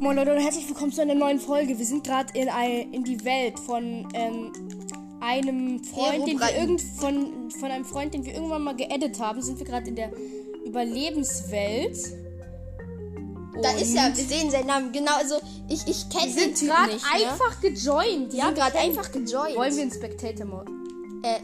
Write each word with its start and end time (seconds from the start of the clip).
Moin 0.00 0.16
Leute 0.16 0.32
und 0.34 0.40
herzlich 0.40 0.68
willkommen 0.68 0.92
zu 0.92 1.02
einer 1.02 1.14
neuen 1.14 1.40
Folge. 1.40 1.78
Wir 1.78 1.84
sind 1.84 2.04
gerade 2.04 2.32
in, 2.38 2.48
ein- 2.48 2.92
in 2.92 3.04
die 3.04 3.24
Welt 3.24 3.58
von 3.58 4.08
ähm, 4.14 4.52
einem 5.20 5.82
Freund, 5.82 6.26
den 6.26 6.38
wir 6.38 6.56
irgend 6.56 6.80
von, 6.80 7.50
von 7.50 7.70
einem 7.70 7.84
Freund, 7.84 8.14
den 8.14 8.24
wir 8.24 8.34
irgendwann 8.34 8.62
mal 8.62 8.76
geedit 8.76 9.18
haben, 9.18 9.42
sind 9.42 9.58
wir 9.58 9.66
gerade 9.66 9.88
in 9.88 9.96
der 9.96 10.10
Überlebenswelt. 10.64 11.96
Da 13.60 13.70
Und 13.70 13.80
ist 13.80 13.94
er, 13.96 14.16
wir 14.16 14.24
sehen 14.24 14.50
seinen 14.52 14.68
Namen. 14.68 14.92
Genau, 14.92 15.16
also 15.16 15.34
ich, 15.68 15.86
ich 15.88 16.08
kenne 16.08 16.32
wir 16.34 16.44
den 16.44 16.54
sind 16.54 16.58
Typen 16.58 16.68
gerade. 16.74 16.92
Ne? 16.92 17.00
einfach 17.12 17.60
gejoint. 17.60 18.32
Wir 18.32 18.38
Ja, 18.38 18.44
sind 18.46 18.54
gerade 18.56 18.74
wir 18.74 18.80
einfach 18.80 19.10
gejoint. 19.10 19.56
Wollen 19.56 19.76
wir 19.76 19.82
in 19.82 19.90
Spectator 19.90 20.46
Mode? 20.46 20.70
äh, 21.24 21.40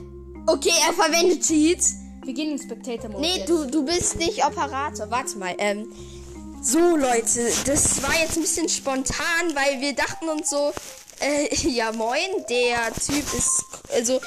okay, 0.47 0.71
er 0.87 0.93
verwendet 0.93 1.43
Cheats. 1.43 1.97
Wir 2.25 2.33
gehen 2.33 2.53
in 2.53 2.59
Spectator 2.59 3.11
Mode. 3.11 3.21
Nee, 3.21 3.39
jetzt. 3.39 3.49
du, 3.49 3.65
du 3.67 3.85
bist 3.85 4.17
nicht 4.17 4.47
Operator. 4.47 5.11
Warte 5.11 5.37
mal. 5.39 5.55
Ähm, 5.59 5.89
so, 6.65 6.97
Leute, 6.97 7.53
das 7.67 8.03
war 8.03 8.15
jetzt 8.19 8.37
ein 8.37 8.43
bisschen 8.43 8.69
spontan, 8.69 9.55
weil 9.55 9.81
wir 9.81 9.95
dachten 9.95 10.29
uns 10.29 10.51
so, 10.51 10.73
äh, 11.21 11.55
ja 11.69 11.93
moin, 11.93 12.45
der 12.49 12.93
Typ 12.95 13.25
ist, 13.35 13.65
also, 13.93 14.21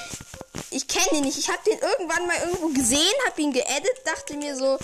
ich 0.72 0.88
kenne 0.88 1.20
ihn 1.20 1.26
nicht. 1.26 1.38
Ich 1.38 1.48
habe 1.50 1.60
den 1.66 1.80
irgendwann 1.80 2.28
mal 2.28 2.38
irgendwo 2.46 2.68
gesehen, 2.70 3.14
habe 3.28 3.42
ihn 3.42 3.54
geedit, 3.54 4.02
dachte 4.06 4.36
mir 4.36 4.56
so, 4.56 4.78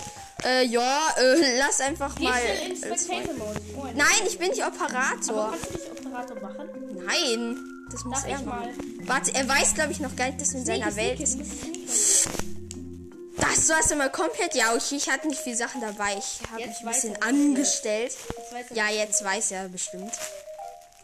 äh, 0.46 0.66
ja, 0.66 1.00
äh, 1.18 1.58
lass 1.60 1.82
einfach 1.82 2.16
Geh 2.16 2.26
mal. 2.26 2.42
Freund. 2.98 3.96
Nein, 3.98 4.08
ich 4.28 4.38
bin 4.38 4.50
nicht 4.50 4.64
Aber 4.64 4.76
Operator. 4.76 5.52
kannst 5.52 5.70
du 5.70 5.78
dich 5.78 5.92
Operator 5.92 6.40
machen? 6.42 6.70
Nein, 7.06 7.86
das 7.92 8.04
muss 8.04 8.22
Darf 8.22 8.30
er 8.30 8.40
ich 8.40 8.46
machen. 8.46 8.60
mal? 8.98 9.08
Warte, 9.08 9.36
er 9.36 9.48
weiß, 9.48 9.74
glaube 9.76 9.92
ich, 9.92 10.00
noch 10.00 10.16
gar 10.16 10.28
nicht, 10.28 10.42
dass 10.42 10.52
wir 10.52 10.60
in 10.60 10.66
seiner 10.66 10.96
Welt 10.96 11.28
sneaky. 11.28 12.53
Das 13.38 13.70
war's 13.70 13.92
immer 13.92 14.10
komplett. 14.10 14.54
Ja, 14.56 14.74
okay, 14.74 14.96
ich 14.96 15.10
hatte 15.10 15.28
nicht 15.28 15.42
viele 15.42 15.56
Sachen 15.56 15.82
dabei. 15.82 16.18
Ich 16.18 16.40
habe 16.52 16.68
mich 16.68 16.80
ein 16.80 16.88
bisschen 16.88 17.22
angestellt. 17.22 18.16
Jetzt 18.38 18.54
weiß 18.54 18.66
Ja, 18.74 18.90
jetzt 18.90 19.24
weiß 19.24 19.52
er 19.52 19.70
bestimmt. 19.70 20.14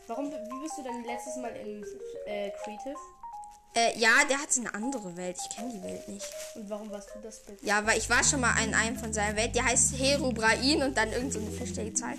Warum, 0.07 0.31
wie 0.31 0.63
bist 0.63 0.77
du 0.77 0.83
denn 0.83 1.03
letztes 1.03 1.35
Mal 1.37 1.55
in 1.55 1.83
äh, 2.25 2.51
Creative? 2.63 2.95
Äh, 3.75 3.97
ja, 3.99 4.09
der 4.27 4.39
hat 4.39 4.49
eine 4.57 4.73
andere 4.73 5.15
Welt. 5.15 5.37
Ich 5.47 5.55
kenne 5.55 5.71
die 5.71 5.83
Welt 5.83 6.07
nicht. 6.09 6.25
Und 6.55 6.69
warum 6.69 6.89
warst 6.89 7.09
du 7.15 7.19
das 7.21 7.39
bitte? 7.45 7.63
Ja, 7.65 7.85
weil 7.85 7.97
ich 7.99 8.09
war 8.09 8.23
schon 8.23 8.39
mal 8.41 8.51
in 8.63 8.73
einem 8.73 8.97
von 8.97 9.13
seiner 9.13 9.35
Welt. 9.35 9.53
Der 9.55 9.63
heißt 9.65 9.93
Herobrain 9.97 10.81
und 10.81 10.97
dann 10.97 11.11
irgend 11.13 11.33
so 11.33 11.39
eine 11.39 11.51
vierstellige 11.51 11.93
Zahl. 11.93 12.15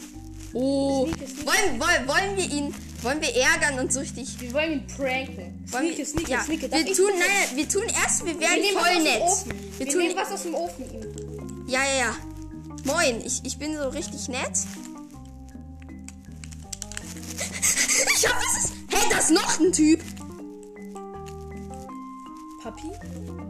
Oh, 0.52 1.06
sneaky. 1.06 1.46
wollen, 1.46 1.80
wollen, 1.80 2.08
wollen 2.08 2.36
wir 2.36 2.44
ihn, 2.44 2.74
wollen 3.02 3.20
wir 3.20 3.34
ärgern 3.34 3.78
und 3.80 3.92
so 3.92 4.00
richtig... 4.00 4.40
Wir 4.40 4.52
wollen 4.52 4.72
ihn 4.72 4.86
pranken. 4.86 5.64
Wollen 5.70 5.84
Sneaky, 5.86 5.98
wir, 5.98 6.06
sneaky, 6.06 6.30
ja, 6.32 6.40
sneaky. 6.42 6.68
Darf 6.68 6.84
wir 6.84 6.94
tun, 6.94 7.10
nein, 7.18 7.28
nein, 7.28 7.56
wir 7.56 7.68
tun 7.68 7.82
erst, 8.02 8.24
wir 8.24 8.34
wir 8.34 8.40
werden 8.40 8.60
nehmen 8.60 8.78
voll 8.78 9.02
nett. 9.02 9.22
Wir 9.78 9.86
Wir, 9.86 9.92
tun, 9.92 10.02
nehmen 10.02 10.16
was 10.16 10.30
aus 10.32 10.42
dem 10.42 10.54
Ofen 10.54 10.84
ihm. 10.92 11.64
ja, 11.68 11.80
ja, 11.84 11.98
ja. 12.06 12.16
Moin, 12.84 13.24
ich, 13.24 13.44
ich 13.44 13.58
bin 13.58 13.76
so 13.76 13.88
richtig 13.88 14.28
nett. 14.28 14.52
Ich 18.16 18.26
hab 18.28 18.40
es. 18.42 18.72
Hey, 18.90 19.08
da 19.10 19.18
ist 19.18 19.30
noch 19.30 19.60
ein 19.60 19.72
Typ. 19.72 20.00
Papi? 22.62 22.90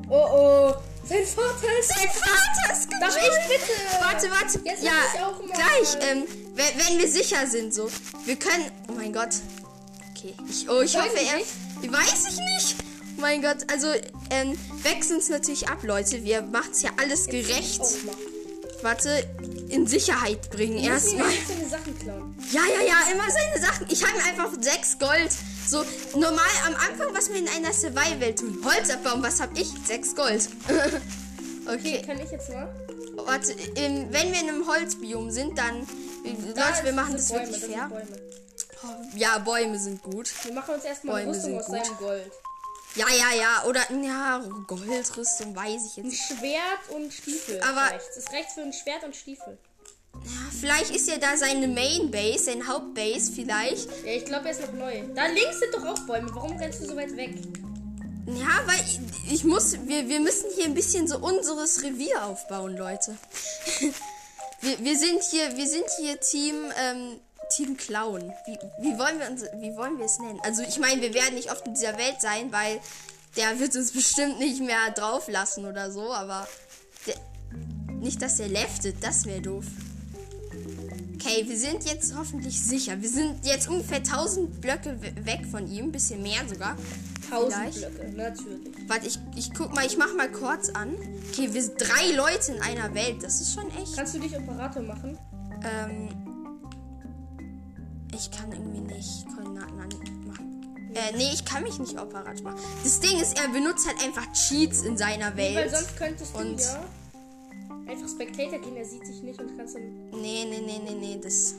Oh 0.09 0.15
oh. 0.15 0.75
Sein 1.05 1.27
Vater 1.27 1.67
ist. 1.81 1.89
Sein 1.89 2.09
Vater 2.09 2.73
ist 2.73 2.89
Darf 3.01 3.17
ich 3.17 3.49
bitte? 3.49 3.73
Warte, 4.01 4.31
warte. 4.31 4.61
Jetzt 4.65 4.83
ja, 4.83 4.93
ich 5.13 5.21
auch 5.21 5.39
mal. 5.41 5.55
gleich. 5.55 6.09
Ähm, 6.09 6.25
wenn, 6.55 6.87
wenn 6.87 6.99
wir 6.99 7.09
sicher 7.09 7.47
sind, 7.47 7.75
so. 7.75 7.91
Wir 8.25 8.37
können. 8.37 8.71
Oh 8.89 8.93
mein 8.93 9.13
Gott. 9.13 9.31
Okay. 10.11 10.35
Ich, 10.49 10.69
oh, 10.69 10.81
ich 10.83 10.95
Weiß 10.95 11.03
hoffe, 11.03 11.19
ich 11.21 11.31
er. 11.31 11.37
nicht. 11.39 11.93
Weiß 11.93 12.27
ich 12.29 12.37
nicht. 12.37 12.77
Oh 13.17 13.21
mein 13.21 13.43
Gott. 13.43 13.59
Also, 13.73 13.89
ähm, 14.31 14.57
wechseln 14.83 15.17
uns 15.17 15.29
natürlich 15.29 15.69
ab, 15.69 15.79
Leute. 15.83 16.23
Wir 16.23 16.43
machen 16.43 16.71
es 16.71 16.83
ja 16.83 16.91
alles 17.01 17.27
gerecht. 17.27 17.81
Warte, 18.83 19.25
in 19.71 19.87
Sicherheit 19.87 20.51
bringen. 20.51 20.79
Erstmal. 20.79 21.29
wir 21.29 21.37
seine 21.47 21.69
Sachen 21.69 21.99
klauen. 21.99 22.35
Ja, 22.51 22.63
ja, 22.63 22.87
ja, 22.87 23.13
immer 23.13 23.31
seine 23.31 23.65
Sachen. 23.65 23.87
Ich 23.89 24.05
habe 24.07 24.19
einfach 24.25 24.51
sechs 24.61 24.99
Gold. 24.99 25.31
So, 25.67 25.85
normal 26.19 26.51
am 26.67 26.75
Anfang, 26.75 27.15
was 27.15 27.29
wir 27.29 27.37
in 27.37 27.49
einer 27.49 27.73
Survival 27.73 28.35
tun. 28.35 28.59
Holz 28.65 28.91
abbauen, 28.91 29.23
was 29.23 29.41
habe 29.41 29.59
ich? 29.59 29.69
Sechs 29.87 30.15
Gold. 30.15 30.49
okay, 31.67 32.03
Kann 32.05 32.19
ich 32.21 32.31
jetzt 32.31 32.51
mal? 32.51 32.69
warte, 33.27 33.53
ähm, 33.77 34.09
wenn 34.11 34.33
wir 34.33 34.41
in 34.41 34.49
einem 34.49 34.67
Holzbiom 34.67 35.31
sind, 35.31 35.59
dann. 35.59 35.87
Leute, 36.25 36.85
wir 36.85 36.93
machen 36.93 37.15
das 37.15 37.29
sind 37.29 37.41
wirklich 37.41 37.61
Bäume, 37.63 37.73
fair. 37.75 37.89
Bäume. 37.89 39.11
Ja, 39.17 39.39
Bäume 39.39 39.79
sind 39.79 40.03
gut. 40.03 40.31
Wir 40.45 40.53
machen 40.53 40.75
uns 40.75 40.85
erstmal 40.85 41.23
Bäume 41.25 41.37
Rüstung 41.37 41.59
aus 41.59 41.67
gut. 41.67 41.85
seinem 41.85 41.97
Gold. 41.97 42.33
Ja, 42.97 43.07
ja, 43.09 43.35
ja. 43.41 43.65
Oder, 43.67 43.83
ja, 44.03 44.39
Goldrüstung 44.67 45.55
weiß 45.55 45.87
ich 45.87 45.97
jetzt 45.97 46.07
Ein. 46.31 46.39
Schwert 46.39 46.89
und 46.91 47.13
Stiefel. 47.13 47.61
Aber- 47.63 47.87
ist 47.87 47.93
rechts. 47.95 48.17
Ist 48.17 48.33
rechts 48.33 48.55
für 48.55 48.63
ein 48.63 48.73
Schwert 48.73 49.05
und 49.05 49.15
Stiefel. 49.15 49.59
Ja, 50.13 50.51
vielleicht 50.61 50.91
ist 50.95 51.09
ja 51.09 51.19
da 51.19 51.37
seine 51.37 51.69
Main 51.69 52.11
Base, 52.11 52.45
sein 52.45 52.67
Hauptbase, 52.67 53.33
vielleicht. 53.33 53.89
Ja, 54.05 54.13
ich 54.13 54.25
glaube, 54.25 54.47
er 54.47 54.51
ist 54.51 54.61
noch 54.61 54.73
neu. 54.73 55.03
Da 55.15 55.27
links 55.27 55.61
sind 55.61 55.73
doch 55.73 55.87
auch 55.87 55.99
Bäume. 56.01 56.29
Warum 56.35 56.57
rennst 56.57 56.81
du 56.81 56.87
so 56.87 56.97
weit 56.97 57.17
weg? 57.17 57.35
Ja, 58.27 58.63
weil 58.67 58.81
ich, 58.87 59.01
ich 59.33 59.45
muss, 59.45 59.73
wir, 59.87 60.09
wir 60.09 60.21
müssen 60.21 60.51
hier 60.55 60.65
ein 60.65 60.75
bisschen 60.75 61.07
so 61.07 61.19
unseres 61.19 61.83
Revier 61.83 62.25
aufbauen, 62.25 62.77
Leute. 62.77 63.17
wir, 64.61 64.79
wir 64.81 64.99
sind 64.99 65.23
hier, 65.23 65.57
wir 65.57 65.67
sind 65.67 65.87
hier 65.99 66.21
Team, 66.21 66.57
ähm, 66.77 67.21
Team 67.51 67.77
Clown. 67.77 68.33
Wie, 68.47 68.59
wie 68.83 68.99
wollen 68.99 69.19
wir 69.19 69.29
uns, 69.31 69.43
wie 69.61 69.77
wollen 69.77 69.99
wir 69.99 70.07
es 70.07 70.19
nennen? 70.19 70.41
Also 70.45 70.63
ich 70.63 70.79
meine, 70.79 71.01
wir 71.03 71.13
werden 71.15 71.35
nicht 71.35 71.51
oft 71.53 71.67
in 71.67 71.75
dieser 71.75 71.97
Welt 71.99 72.21
sein, 72.21 72.51
weil 72.53 72.81
der 73.37 73.59
wird 73.61 73.77
uns 73.77 73.93
bestimmt 74.01 74.39
nicht 74.39 74.61
mehr 74.61 74.91
drauf 74.95 75.29
lassen 75.29 75.65
oder 75.67 75.91
so, 75.91 76.13
aber 76.13 76.47
der, 77.07 77.15
nicht, 77.95 78.23
dass 78.23 78.41
er 78.41 78.49
leftet, 78.49 78.97
das 79.03 79.27
wäre 79.27 79.41
doof. 79.41 79.65
Okay, 81.17 81.45
wir 81.47 81.57
sind 81.59 81.85
jetzt 81.85 82.15
hoffentlich 82.17 82.59
sicher. 82.61 83.01
Wir 83.01 83.09
sind 83.11 83.45
jetzt 83.45 83.69
ungefähr 83.69 83.99
1000 83.99 84.61
Blöcke 84.61 84.97
we- 85.03 85.27
weg 85.27 85.47
von 85.51 85.71
ihm, 85.71 85.93
bisschen 85.93 86.23
mehr 86.23 86.41
sogar. 86.49 86.77
Tausend 87.29 87.75
Vielleicht. 87.75 87.95
Blöcke, 87.95 88.17
natürlich. 88.17 88.89
Warte, 88.89 89.07
ich, 89.07 89.19
ich 89.37 89.53
guck 89.55 89.75
mal, 89.75 89.85
ich 89.85 89.99
mach 89.99 90.15
mal 90.17 90.33
kurz 90.33 90.71
an. 90.71 90.97
Okay, 91.31 91.53
wir 91.53 91.63
sind 91.63 91.75
drei 91.79 92.13
Leute 92.17 92.53
in 92.53 92.63
einer 92.63 92.95
Welt. 92.95 93.23
Das 93.23 93.41
ist 93.41 93.53
schon 93.53 93.69
echt. 93.77 93.95
Kannst 93.97 94.15
du 94.15 94.19
dich 94.19 94.35
Operator 94.35 94.83
machen? 94.83 95.19
Ähm, 95.63 96.09
ich 98.15 98.31
kann 98.31 98.53
irgendwie 98.53 98.81
nicht 98.81 99.27
Koordinaten 99.35 99.79
an- 99.81 100.27
machen. 100.27 100.91
Äh, 100.95 101.17
nee, 101.17 101.31
ich 101.33 101.45
kann 101.45 101.63
mich 101.63 101.79
nicht 101.79 101.99
operat 102.01 102.43
machen. 102.43 102.59
Das 102.83 103.01
Ding 103.01 103.19
ist, 103.21 103.39
er 103.41 103.49
benutzt 103.49 103.87
halt 103.87 104.03
einfach 104.03 104.31
Cheats 104.33 104.83
in 104.83 104.97
seiner 104.97 105.37
Weil 105.37 105.55
Welt. 105.55 105.71
sonst 105.71 105.97
könntest 105.97 106.35
du 106.35 106.39
Und- 106.41 106.61
ja 106.61 106.85
einfach 107.87 108.09
Spectator 108.09 108.59
gehen, 108.61 108.77
er 108.77 108.85
sieht 108.85 109.07
dich 109.07 109.23
nicht 109.23 109.41
und 109.41 109.57
kannst 109.57 109.75
dann. 109.75 109.83
Nee, 110.13 110.45
nee, 110.49 110.61
nee, 110.65 110.81
nee, 110.85 110.95
nee, 110.95 111.21
das. 111.23 111.55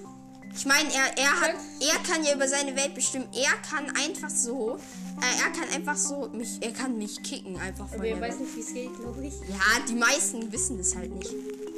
Ich 0.53 0.65
meine, 0.65 0.89
er, 0.93 1.17
er 1.17 1.31
hat, 1.41 1.51
er 1.79 1.99
kann 2.09 2.23
ja 2.25 2.33
über 2.35 2.47
seine 2.47 2.75
Welt 2.75 2.93
bestimmen. 2.93 3.27
Er 3.33 3.51
kann 3.69 3.89
einfach 3.95 4.29
so, 4.29 4.75
äh, 4.75 5.43
er 5.45 5.51
kann 5.57 5.69
einfach 5.73 5.95
so 5.95 6.27
mich, 6.33 6.57
er 6.61 6.71
kann 6.73 6.97
mich 6.97 7.21
kicken 7.23 7.57
einfach 7.57 7.87
von 7.87 7.99
Aber 7.99 8.07
er 8.07 8.19
weiß 8.19 8.37
Welt. 8.37 8.41
nicht, 8.41 8.55
wie 8.57 8.59
es 8.59 8.73
geht, 8.73 8.95
glaube 8.99 9.25
ich. 9.25 9.33
Ja, 9.49 9.79
die 9.87 9.95
meisten 9.95 10.51
wissen 10.51 10.77
das 10.77 10.93
halt 10.95 11.13
nicht. 11.15 11.31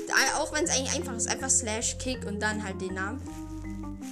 Da- 0.08 0.40
Auch 0.40 0.52
wenn 0.54 0.64
es 0.66 0.72
eigentlich 0.72 0.94
einfach 0.96 1.16
ist, 1.16 1.28
einfach 1.28 1.50
slash 1.52 1.98
kick 2.00 2.26
und 2.26 2.40
dann 2.40 2.64
halt 2.64 2.82
den 2.82 2.96
Namen. 2.96 3.22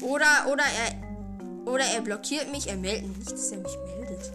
Oder, 0.01 0.47
oder 0.51 0.63
er, 0.63 1.71
oder 1.71 1.83
er 1.83 2.01
blockiert 2.01 2.51
mich, 2.51 2.67
er 2.67 2.77
meldet 2.77 3.07
mich 3.07 3.17
nicht, 3.19 3.31
dass 3.31 3.51
er 3.51 3.59
mich 3.59 3.77
meldet. 3.97 4.31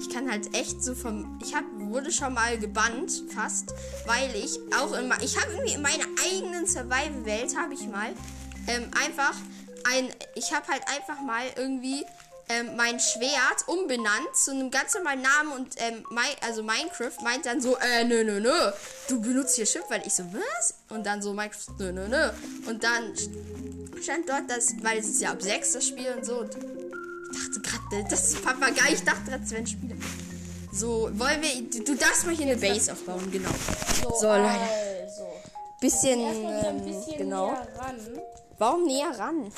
Ich 0.00 0.10
kann 0.10 0.30
halt 0.30 0.54
echt 0.54 0.82
so 0.82 0.94
vom, 0.94 1.38
ich 1.42 1.54
hab, 1.54 1.64
wurde 1.78 2.12
schon 2.12 2.34
mal 2.34 2.58
gebannt, 2.58 3.24
fast, 3.34 3.74
weil 4.06 4.30
ich 4.36 4.58
auch 4.78 4.92
immer, 4.92 5.20
ich 5.22 5.40
habe 5.40 5.52
irgendwie 5.52 5.74
in 5.74 5.82
meiner 5.82 6.04
eigenen 6.24 6.66
Survival-Welt 6.66 7.56
habe 7.56 7.74
ich 7.74 7.86
mal 7.88 8.12
ähm, 8.66 8.90
einfach 9.02 9.34
ein, 9.84 10.08
ich 10.34 10.52
habe 10.52 10.66
halt 10.68 10.82
einfach 10.88 11.20
mal 11.20 11.44
irgendwie 11.56 12.04
ähm, 12.48 12.76
mein 12.76 13.00
Schwert 13.00 13.66
umbenannt 13.66 14.34
zu 14.34 14.50
einem 14.50 14.70
ganz 14.70 14.94
normalen 14.94 15.22
Namen 15.22 15.52
und 15.52 15.74
ähm, 15.78 16.04
mein, 16.10 16.30
also 16.46 16.62
Minecraft 16.62 17.22
meint 17.22 17.46
dann 17.46 17.60
so, 17.60 17.76
äh, 17.78 18.04
nö, 18.04 18.24
nö, 18.24 18.40
nö, 18.40 18.72
du 19.08 19.20
benutzt 19.20 19.56
hier 19.56 19.66
Schiff, 19.66 19.84
weil 19.88 20.02
ich 20.06 20.14
so, 20.14 20.24
was? 20.32 20.74
Und 20.90 21.06
dann 21.06 21.22
so 21.22 21.32
Minecraft, 21.32 21.78
nö, 21.78 21.92
nö, 21.92 22.08
nö. 22.08 22.30
Und 22.66 22.84
dann 22.84 23.14
stand 24.04 24.28
dort, 24.28 24.48
dass, 24.48 24.74
weil 24.82 24.98
es 24.98 25.08
ist 25.08 25.20
ja 25.22 25.32
ab 25.32 25.42
6 25.42 25.72
das 25.72 25.88
Spiel 25.88 26.12
und 26.16 26.24
so. 26.24 26.40
Und 26.40 26.54
ich 26.54 27.38
dachte 27.38 27.60
gerade, 27.60 28.08
das 28.10 28.24
ist 28.28 28.44
Papagei, 28.44 28.92
ich 28.92 29.02
dachte 29.02 29.30
gerade, 29.30 29.42
es 29.44 29.50
wären 29.50 29.66
Spiele. 29.66 29.96
So, 30.72 31.10
wollen 31.14 31.40
wir, 31.42 31.84
du, 31.84 31.94
darfst 31.94 32.26
mal 32.26 32.34
hier 32.34 32.46
eine 32.46 32.56
Base 32.56 32.92
aufbauen, 32.92 33.30
genau. 33.30 33.50
So, 34.20 34.26
Leute. 34.26 34.48
Also. 35.02 35.26
Bisschen, 35.80 36.20
ähm, 36.20 36.84
bisschen 36.84 37.18
genau. 37.18 37.52
näher 37.52 37.68
ran. 37.78 38.20
Warum 38.58 38.86
näher 38.86 39.18
ran? 39.18 39.52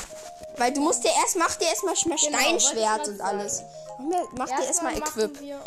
Weil 0.59 0.73
du 0.73 0.81
musst 0.81 1.05
dir 1.05 1.11
erst, 1.23 1.37
mach 1.37 1.55
dir 1.57 1.69
erstmal 1.69 1.95
mal 1.95 2.17
Genau, 2.17 2.39
Steinschwert 2.39 3.09
und 3.09 3.21
alles. 3.21 3.63
Mach, 4.37 4.47
dir 4.47 4.67
erstmal 4.67 4.99
machen 4.99 5.23
Equip. 5.23 5.41
wir. 5.41 5.61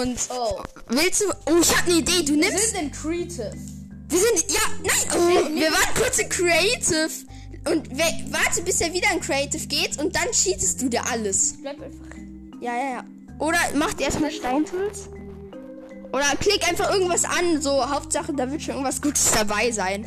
Und 0.00 0.18
Oh. 0.30 0.60
willst 0.88 1.20
du, 1.20 1.24
oh, 1.46 1.58
ich 1.60 1.76
hab 1.76 1.86
eine 1.86 1.94
Idee, 1.98 2.22
du 2.22 2.34
Wir 2.34 2.50
nimmst, 2.50 2.70
sind 2.70 2.82
in 2.82 2.92
Creative. 2.92 3.52
Wir 4.14 4.20
sind, 4.20 4.52
ja, 4.52 4.60
nein, 4.82 5.18
oh, 5.18 5.54
wir 5.58 5.70
waren 5.72 5.94
kurz 5.96 6.18
in 6.18 6.28
Creative. 6.28 7.10
Und 7.70 7.88
warte, 8.30 8.62
bis 8.62 8.80
er 8.80 8.92
wieder 8.92 9.10
in 9.12 9.20
Creative 9.20 9.66
geht 9.66 9.98
und 9.98 10.14
dann 10.14 10.30
cheatest 10.32 10.82
du 10.82 10.88
dir 10.88 11.04
alles. 11.10 11.54
Bleib 11.62 11.80
einfach. 11.80 12.16
Ja, 12.60 12.74
ja, 12.76 12.90
ja. 12.96 13.04
Oder 13.38 13.58
mach 13.74 13.94
dir 13.94 14.04
erstmal 14.04 14.30
Steintools. 14.30 15.08
Oder 16.12 16.26
klick 16.38 16.66
einfach 16.68 16.92
irgendwas 16.92 17.24
an, 17.24 17.60
so 17.60 17.90
Hauptsache, 17.90 18.32
da 18.34 18.48
wird 18.50 18.62
schon 18.62 18.74
irgendwas 18.74 19.00
Gutes 19.02 19.32
dabei 19.32 19.70
sein. 19.72 20.06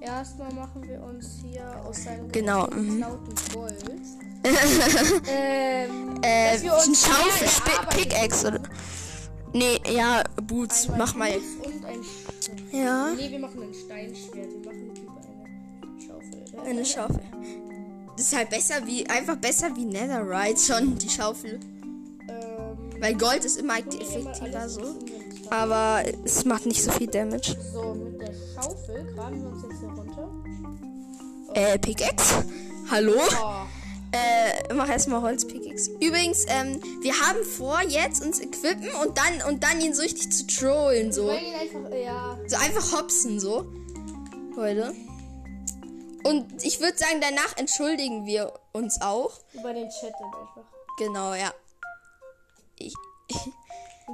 erstmal 0.00 0.52
machen 0.54 0.82
wir 0.88 1.02
uns 1.02 1.40
hier 1.42 1.64
aus 1.84 2.04
seinem 2.04 2.30
Genau, 2.32 2.66
mhm. 2.68 3.00
geklauten 3.00 3.34
Gold. 3.52 3.84
ähm, 5.28 6.20
Äh, 6.22 6.56
ein 6.56 6.94
Schaufel, 6.94 7.48
Pickaxe 7.90 8.48
oder. 8.48 8.60
Nee, 9.52 9.80
ja, 9.90 10.24
Boots, 10.42 10.84
Einmal 10.84 10.98
mach 10.98 11.14
mal. 11.14 11.32
Und 11.62 11.84
ein 11.84 12.00
Ja. 12.74 13.12
Nee, 13.16 13.30
wir 13.30 13.38
machen 13.38 13.62
ein 13.62 13.72
Steinschwert. 13.74 14.50
Wir 14.50 14.72
machen 14.72 14.90
über 14.96 15.20
eine 15.20 16.00
Schaufel. 16.00 16.44
oder? 16.52 16.62
Eine 16.62 16.84
Schaufel. 16.84 17.20
Das 18.16 18.26
ist 18.26 18.36
halt 18.36 18.50
besser 18.50 18.86
wie, 18.86 19.06
einfach 19.08 19.36
besser 19.36 19.74
wie 19.76 19.84
Netherite 19.84 20.60
schon, 20.60 20.98
die 20.98 21.08
Schaufel. 21.08 21.60
Ähm, 22.28 23.00
Weil 23.00 23.14
Gold 23.16 23.44
ist 23.44 23.58
immer 23.58 23.78
effektiver 23.78 24.68
so. 24.68 24.96
Aber 25.50 26.02
es 26.24 26.44
macht 26.44 26.66
nicht 26.66 26.82
so 26.82 26.90
viel 26.92 27.06
Damage. 27.06 27.56
So, 27.72 27.94
mit 27.94 28.20
der 28.20 28.32
Schaufel 28.54 29.04
graben 29.14 29.40
wir 29.40 29.50
uns 29.50 29.62
jetzt 29.62 29.80
hier 29.80 29.88
runter. 29.90 30.28
Äh, 31.54 31.78
Pickaxe? 31.78 32.44
Hallo? 32.90 33.14
Oh, 33.40 33.66
Äh, 34.14 34.72
mach 34.72 34.88
erstmal 34.88 35.22
Holz-Pickaxe. 35.22 35.90
Übrigens, 36.00 36.46
ähm, 36.48 36.80
wir 37.00 37.14
haben 37.14 37.44
vor, 37.44 37.80
jetzt 37.82 38.22
uns 38.22 38.38
equippen 38.38 38.88
und 39.02 39.18
dann, 39.18 39.42
und 39.48 39.64
dann 39.64 39.80
ihn 39.80 39.92
so 39.92 40.02
richtig 40.02 40.30
zu 40.30 40.46
trollen, 40.46 41.12
so. 41.12 41.32
ihn 41.32 41.54
einfach, 41.54 41.92
ja. 41.92 42.38
So 42.46 42.56
einfach 42.56 42.92
hopsen, 42.92 43.40
so. 43.40 43.66
Leute. 44.54 44.94
Und 46.22 46.64
ich 46.64 46.80
würde 46.80 46.96
sagen, 46.96 47.20
danach 47.20 47.56
entschuldigen 47.56 48.24
wir 48.24 48.52
uns 48.72 49.00
auch. 49.00 49.40
Über 49.52 49.74
den 49.74 49.88
Chat 49.88 50.12
dann 50.20 50.32
einfach. 50.40 50.64
Genau, 50.96 51.34
ja. 51.34 51.52
Ich, 52.78 52.94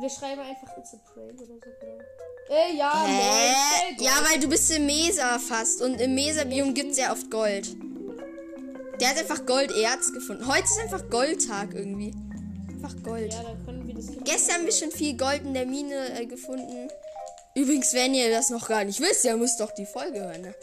wir 0.01 0.09
schreiben 0.09 0.41
einfach 0.41 0.79
It's 0.79 0.95
a 0.95 0.99
Prank 1.13 1.35
oder 1.35 1.47
so. 1.47 1.53
Oder? 1.53 2.57
Äh, 2.57 2.75
ja, 2.75 3.05
Hä? 3.05 3.13
moin, 3.13 3.99
sehr 3.99 4.07
Ja, 4.07 4.25
weil 4.29 4.41
du 4.41 4.49
bist 4.49 4.71
im 4.73 4.87
Mesa 4.87 5.39
fast 5.39 5.83
und 5.83 6.01
im 6.01 6.15
Mesa-Biom 6.15 6.73
gibt 6.73 6.93
es 6.93 6.99
ja 6.99 7.13
oft 7.13 7.31
Gold. 7.31 7.77
Der 9.01 9.09
hat 9.09 9.19
einfach 9.19 9.47
Golderz 9.47 10.13
gefunden. 10.13 10.47
Heute 10.47 10.65
ist 10.65 10.79
einfach 10.79 11.09
Goldtag 11.09 11.75
irgendwie. 11.75 12.13
Einfach 12.69 12.95
Gold. 13.03 13.33
Ja, 13.33 13.43
dann 13.43 13.65
können 13.65 13.87
wir 13.87 13.95
das 13.95 14.07
Gestern 14.25 14.57
haben 14.57 14.67
wir 14.67 14.73
schon 14.73 14.91
viel 14.91 15.17
Gold 15.17 15.43
in 15.43 15.55
der 15.55 15.65
Mine 15.65 16.21
äh, 16.21 16.27
gefunden. 16.27 16.91
Übrigens, 17.55 17.95
wenn 17.95 18.15
ihr 18.15 18.31
das 18.31 18.51
noch 18.51 18.69
gar 18.69 18.85
nicht 18.85 19.01
wisst, 19.01 19.25
ihr 19.25 19.37
müsst 19.37 19.59
doch 19.59 19.73
die 19.73 19.87
Folge 19.87 20.21
hören. 20.21 20.43
Ne? 20.43 20.55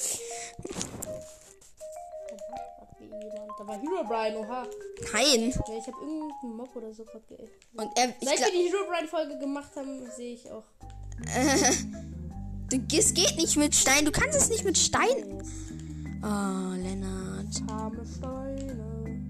Da 3.58 3.68
war 3.68 3.82
Hero 3.82 4.04
Brian, 4.08 4.36
oha. 4.38 4.68
Nein. 5.14 5.50
Ja, 5.50 5.78
ich 5.78 5.88
habe 5.88 5.98
irgendeinen 6.00 6.56
Mob 6.56 6.76
oder 6.76 6.94
so 6.94 7.04
gerade 7.06 7.24
ge. 7.28 7.38
Und 7.76 7.90
er, 7.96 8.14
Seit 8.22 8.40
wir 8.40 8.52
die 8.52 8.70
Hero 8.70 8.88
Brian 8.88 9.08
Folge 9.08 9.38
gemacht 9.40 9.72
haben, 9.76 10.10
sehe 10.16 10.36
ich 10.36 10.50
auch. 10.52 10.64
du, 12.70 12.98
es 12.98 13.14
geht 13.16 13.36
nicht 13.38 13.58
mit 13.58 13.74
Stein. 13.74 14.06
Du 14.06 14.12
kannst 14.12 14.38
es 14.38 14.50
nicht 14.50 14.64
mit 14.64 14.78
Stein. 14.78 15.42
Oh, 16.24 16.76
Lennart. 16.76 17.27
Arme 17.72 18.04
Steine. 18.06 19.22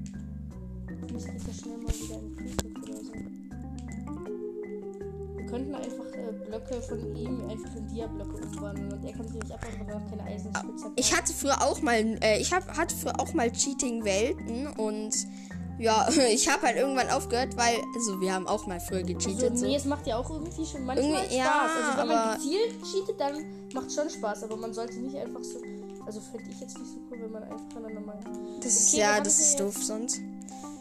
Ich 1.16 1.26
geht 1.26 1.48
ja 1.48 1.54
schnell 1.54 1.78
mal 1.78 1.94
wieder 1.94 2.20
in 2.20 2.36
Friedhof 2.36 2.84
oder 2.84 2.98
so. 3.04 3.14
Wir 5.38 5.46
könnten 5.46 5.76
einfach 5.76 6.06
äh, 6.14 6.32
Blöcke 6.46 6.82
von 6.82 7.16
ihm 7.16 7.48
einfach 7.50 7.76
in 7.76 7.88
Dia-Blöcke 7.88 8.46
umwandeln 8.48 8.92
und 8.94 9.06
er 9.06 9.14
kann 9.14 9.28
sie 9.28 9.38
nicht 9.40 9.52
abbauen, 9.52 9.80
weil 9.88 9.94
er 9.96 10.02
keine 10.10 10.24
Eisenspitze 10.24 10.86
hat. 10.86 10.92
Ich 10.96 11.16
hatte 11.16 11.34
früher 11.34 11.62
auch 11.62 11.82
mal, 11.82 12.18
äh, 12.22 12.40
ich 12.42 12.52
hab, 12.52 12.68
hatte 12.78 12.96
früher 12.96 13.20
auch 13.20 13.34
mal 13.34 13.52
Cheating-Welten 13.52 14.68
und 14.78 15.16
ja, 15.80 16.08
ich 16.32 16.50
habe 16.50 16.64
halt 16.64 16.78
irgendwann 16.78 17.10
aufgehört, 17.10 17.56
weil, 17.56 17.76
also 17.96 18.20
wir 18.20 18.34
haben 18.34 18.48
auch 18.48 18.66
mal 18.68 18.80
früher 18.80 19.00
Also, 19.00 19.14
gecheatet. 19.14 19.54
nee, 19.54 19.70
so. 19.70 19.76
es 19.76 19.86
macht 19.86 20.06
ja 20.08 20.18
auch 20.18 20.30
irgendwie 20.30 20.66
schon 20.66 20.84
manchmal 20.86 21.12
Irgendwie- 21.24 21.36
Spaß. 21.36 21.38
ja, 21.38 21.70
also 21.88 22.02
wenn 22.02 22.08
man 22.08 22.38
gezielt 22.38 22.84
cheatet, 22.84 23.20
dann 23.20 23.46
macht 23.74 23.92
schon 23.92 24.10
Spaß, 24.10 24.44
aber 24.44 24.58
man 24.58 24.74
sollte 24.74 24.98
nicht 25.00 25.16
einfach 25.16 25.44
so. 25.44 25.60
Also 26.08 26.22
finde 26.22 26.50
ich 26.50 26.60
jetzt 26.62 26.78
nicht 26.80 26.90
so 26.90 27.00
cool, 27.12 27.20
wenn 27.22 27.32
man 27.32 27.44
einfach 27.44 27.76
an 27.76 27.86
einer 27.86 27.94
normalen. 28.00 28.20
Das 28.64 28.74
ist, 28.80 28.94
Okay, 28.94 29.02
ja, 29.02 29.20
das 29.20 29.40
ist 29.40 29.52
jetzt- 29.52 29.60
doof 29.60 29.76
sonst. 29.84 30.20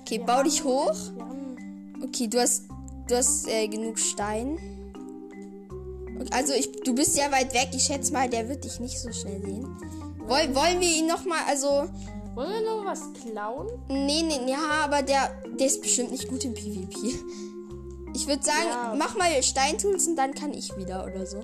Okay, 0.02 0.18
Wir 0.20 0.24
bau 0.24 0.42
dich 0.44 0.62
hoch. 0.64 0.94
Okay, 2.02 2.28
du 2.28 2.40
hast, 2.40 2.62
du 3.08 3.16
hast 3.16 3.48
äh, 3.48 3.66
genug 3.66 3.98
Stein. 3.98 4.56
Okay, 6.20 6.30
Also 6.32 6.52
ich, 6.54 6.70
du 6.82 6.94
bist 6.94 7.16
ja 7.18 7.30
weit 7.32 7.52
weg. 7.54 7.70
Ich 7.74 7.82
schätze 7.84 8.12
mal, 8.12 8.28
der 8.30 8.48
wird 8.48 8.64
dich 8.64 8.78
nicht 8.80 8.98
so 9.00 9.10
schnell 9.12 9.40
sehen. 9.42 9.66
Woll, 10.28 10.54
wollen 10.54 10.80
wir 10.80 10.88
ihn 10.96 11.06
noch 11.08 11.24
mal, 11.24 11.40
also 11.48 11.88
Wollen 12.34 12.50
wir 12.50 12.62
noch 12.62 12.84
was 12.84 13.00
klauen? 13.14 13.66
nee, 13.88 14.22
nee, 14.22 14.48
ja, 14.50 14.58
aber 14.84 15.02
der, 15.02 15.30
der 15.58 15.66
ist 15.66 15.82
bestimmt 15.82 16.12
nicht 16.12 16.28
gut 16.28 16.44
im 16.44 16.54
PvP. 16.54 17.14
Ich 18.14 18.26
würde 18.28 18.42
sagen, 18.44 18.68
Ja. 18.68 18.94
mach 18.96 19.16
mal 19.16 19.42
Steintools 19.42 20.06
und 20.06 20.16
dann 20.16 20.34
kann 20.34 20.52
ich 20.54 20.76
wieder 20.76 21.04
oder 21.04 21.26
so. 21.26 21.42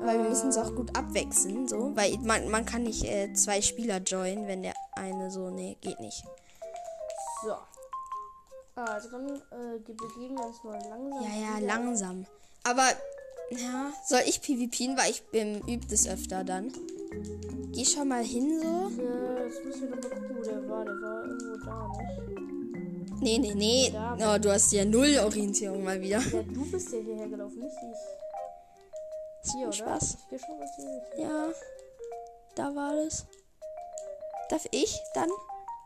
Weil 0.00 0.22
wir 0.22 0.28
müssen 0.28 0.50
es 0.50 0.58
auch 0.58 0.74
gut 0.74 0.96
abwechseln, 0.96 1.68
so. 1.68 1.92
Weil 1.94 2.16
man, 2.18 2.48
man 2.50 2.64
kann 2.64 2.84
nicht 2.84 3.04
äh, 3.04 3.32
zwei 3.34 3.60
Spieler 3.60 3.98
joinen, 3.98 4.46
wenn 4.46 4.62
der 4.62 4.74
eine 4.96 5.30
so, 5.30 5.50
nee, 5.50 5.76
geht 5.80 6.00
nicht. 6.00 6.24
So. 7.42 7.54
Also 8.76 9.10
dann 9.10 9.28
äh, 9.28 9.86
wir 9.86 9.96
bewegen 9.96 10.38
uns 10.38 10.62
mal 10.62 10.78
langsam. 10.88 11.22
Ja, 11.22 11.40
ja, 11.40 11.58
langsam. 11.66 12.26
Aber, 12.62 12.88
ja, 13.50 13.92
soll 14.06 14.20
ich 14.26 14.40
PvPen, 14.40 14.96
weil 14.96 15.10
ich 15.10 15.22
ähm, 15.32 15.60
übe 15.66 15.86
das 15.86 16.06
öfter 16.06 16.44
dann. 16.44 16.72
Geh 17.72 17.84
schon 17.84 18.08
mal 18.08 18.22
hin 18.22 18.60
so. 18.62 19.02
Äh, 19.02 19.46
jetzt 19.46 19.64
müssen 19.64 19.90
wir 19.90 19.96
noch 19.96 20.02
mal 20.02 20.10
gucken, 20.10 20.36
wo 20.36 20.42
der 20.42 20.68
war. 20.68 20.84
Der 20.84 20.94
war 20.94 21.24
irgendwo 21.24 21.56
da, 21.64 21.88
nicht? 21.88 23.20
Nee, 23.20 23.38
nee, 23.38 23.54
nee. 23.54 23.90
Da. 23.92 24.34
Oh, 24.34 24.38
du 24.38 24.52
hast 24.52 24.70
ja 24.72 24.84
null 24.84 25.18
Orientierung 25.24 25.82
mal 25.82 26.00
wieder. 26.00 26.20
Ja, 26.20 26.42
du 26.42 26.70
bist 26.70 26.92
ja 26.92 26.98
hierher 26.98 27.28
gelaufen, 27.28 27.58
nicht 27.58 27.74
ich. 27.74 28.27
Hier, 29.52 29.68
oder? 29.68 29.72
Spaß. 29.72 30.18
Ja, 31.18 31.48
da 32.54 32.74
war 32.74 32.94
das. 32.94 33.26
Darf 34.50 34.66
ich 34.70 34.98
dann? 35.14 35.28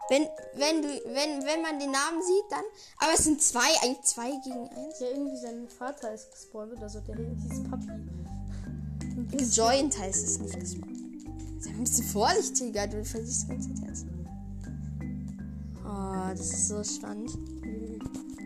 Wenn, 0.09 0.29
wenn, 0.55 0.83
du, 0.83 0.89
wenn, 0.89 1.47
wenn 1.47 1.63
man 1.63 1.79
den 1.79 1.91
Namen 1.91 2.21
sieht, 2.23 2.51
dann. 2.51 2.65
Aber 2.99 3.13
es 3.15 3.25
sind 3.25 3.41
zwei, 3.41 3.61
eigentlich 3.83 4.03
zwei 4.03 4.31
gegen 4.45 4.69
eins. 4.69 5.01
Ja, 5.01 5.09
irgendwie 5.09 5.37
sein 5.37 5.69
Vater 5.69 6.13
ist 6.13 6.31
gespawnt 6.31 6.73
oder 6.73 6.89
so. 6.89 7.01
Der 7.01 7.17
hieß 7.17 7.63
Papi. 7.71 7.89
Gejoint 9.37 9.99
heißt 9.99 10.25
es 10.25 10.39
nicht 10.39 10.59
gespawnt. 10.59 10.99
Sei 11.61 11.71
ein 11.71 11.81
bisschen 11.81 12.07
vorsichtiger, 12.07 12.87
du 12.89 13.05
verlierst 13.05 13.49
ganz 13.49 13.69
jetzt. 13.87 14.07
Oh, 15.85 16.31
das 16.31 16.41
ist 16.41 16.69
so 16.69 16.83
spannend. 16.83 17.31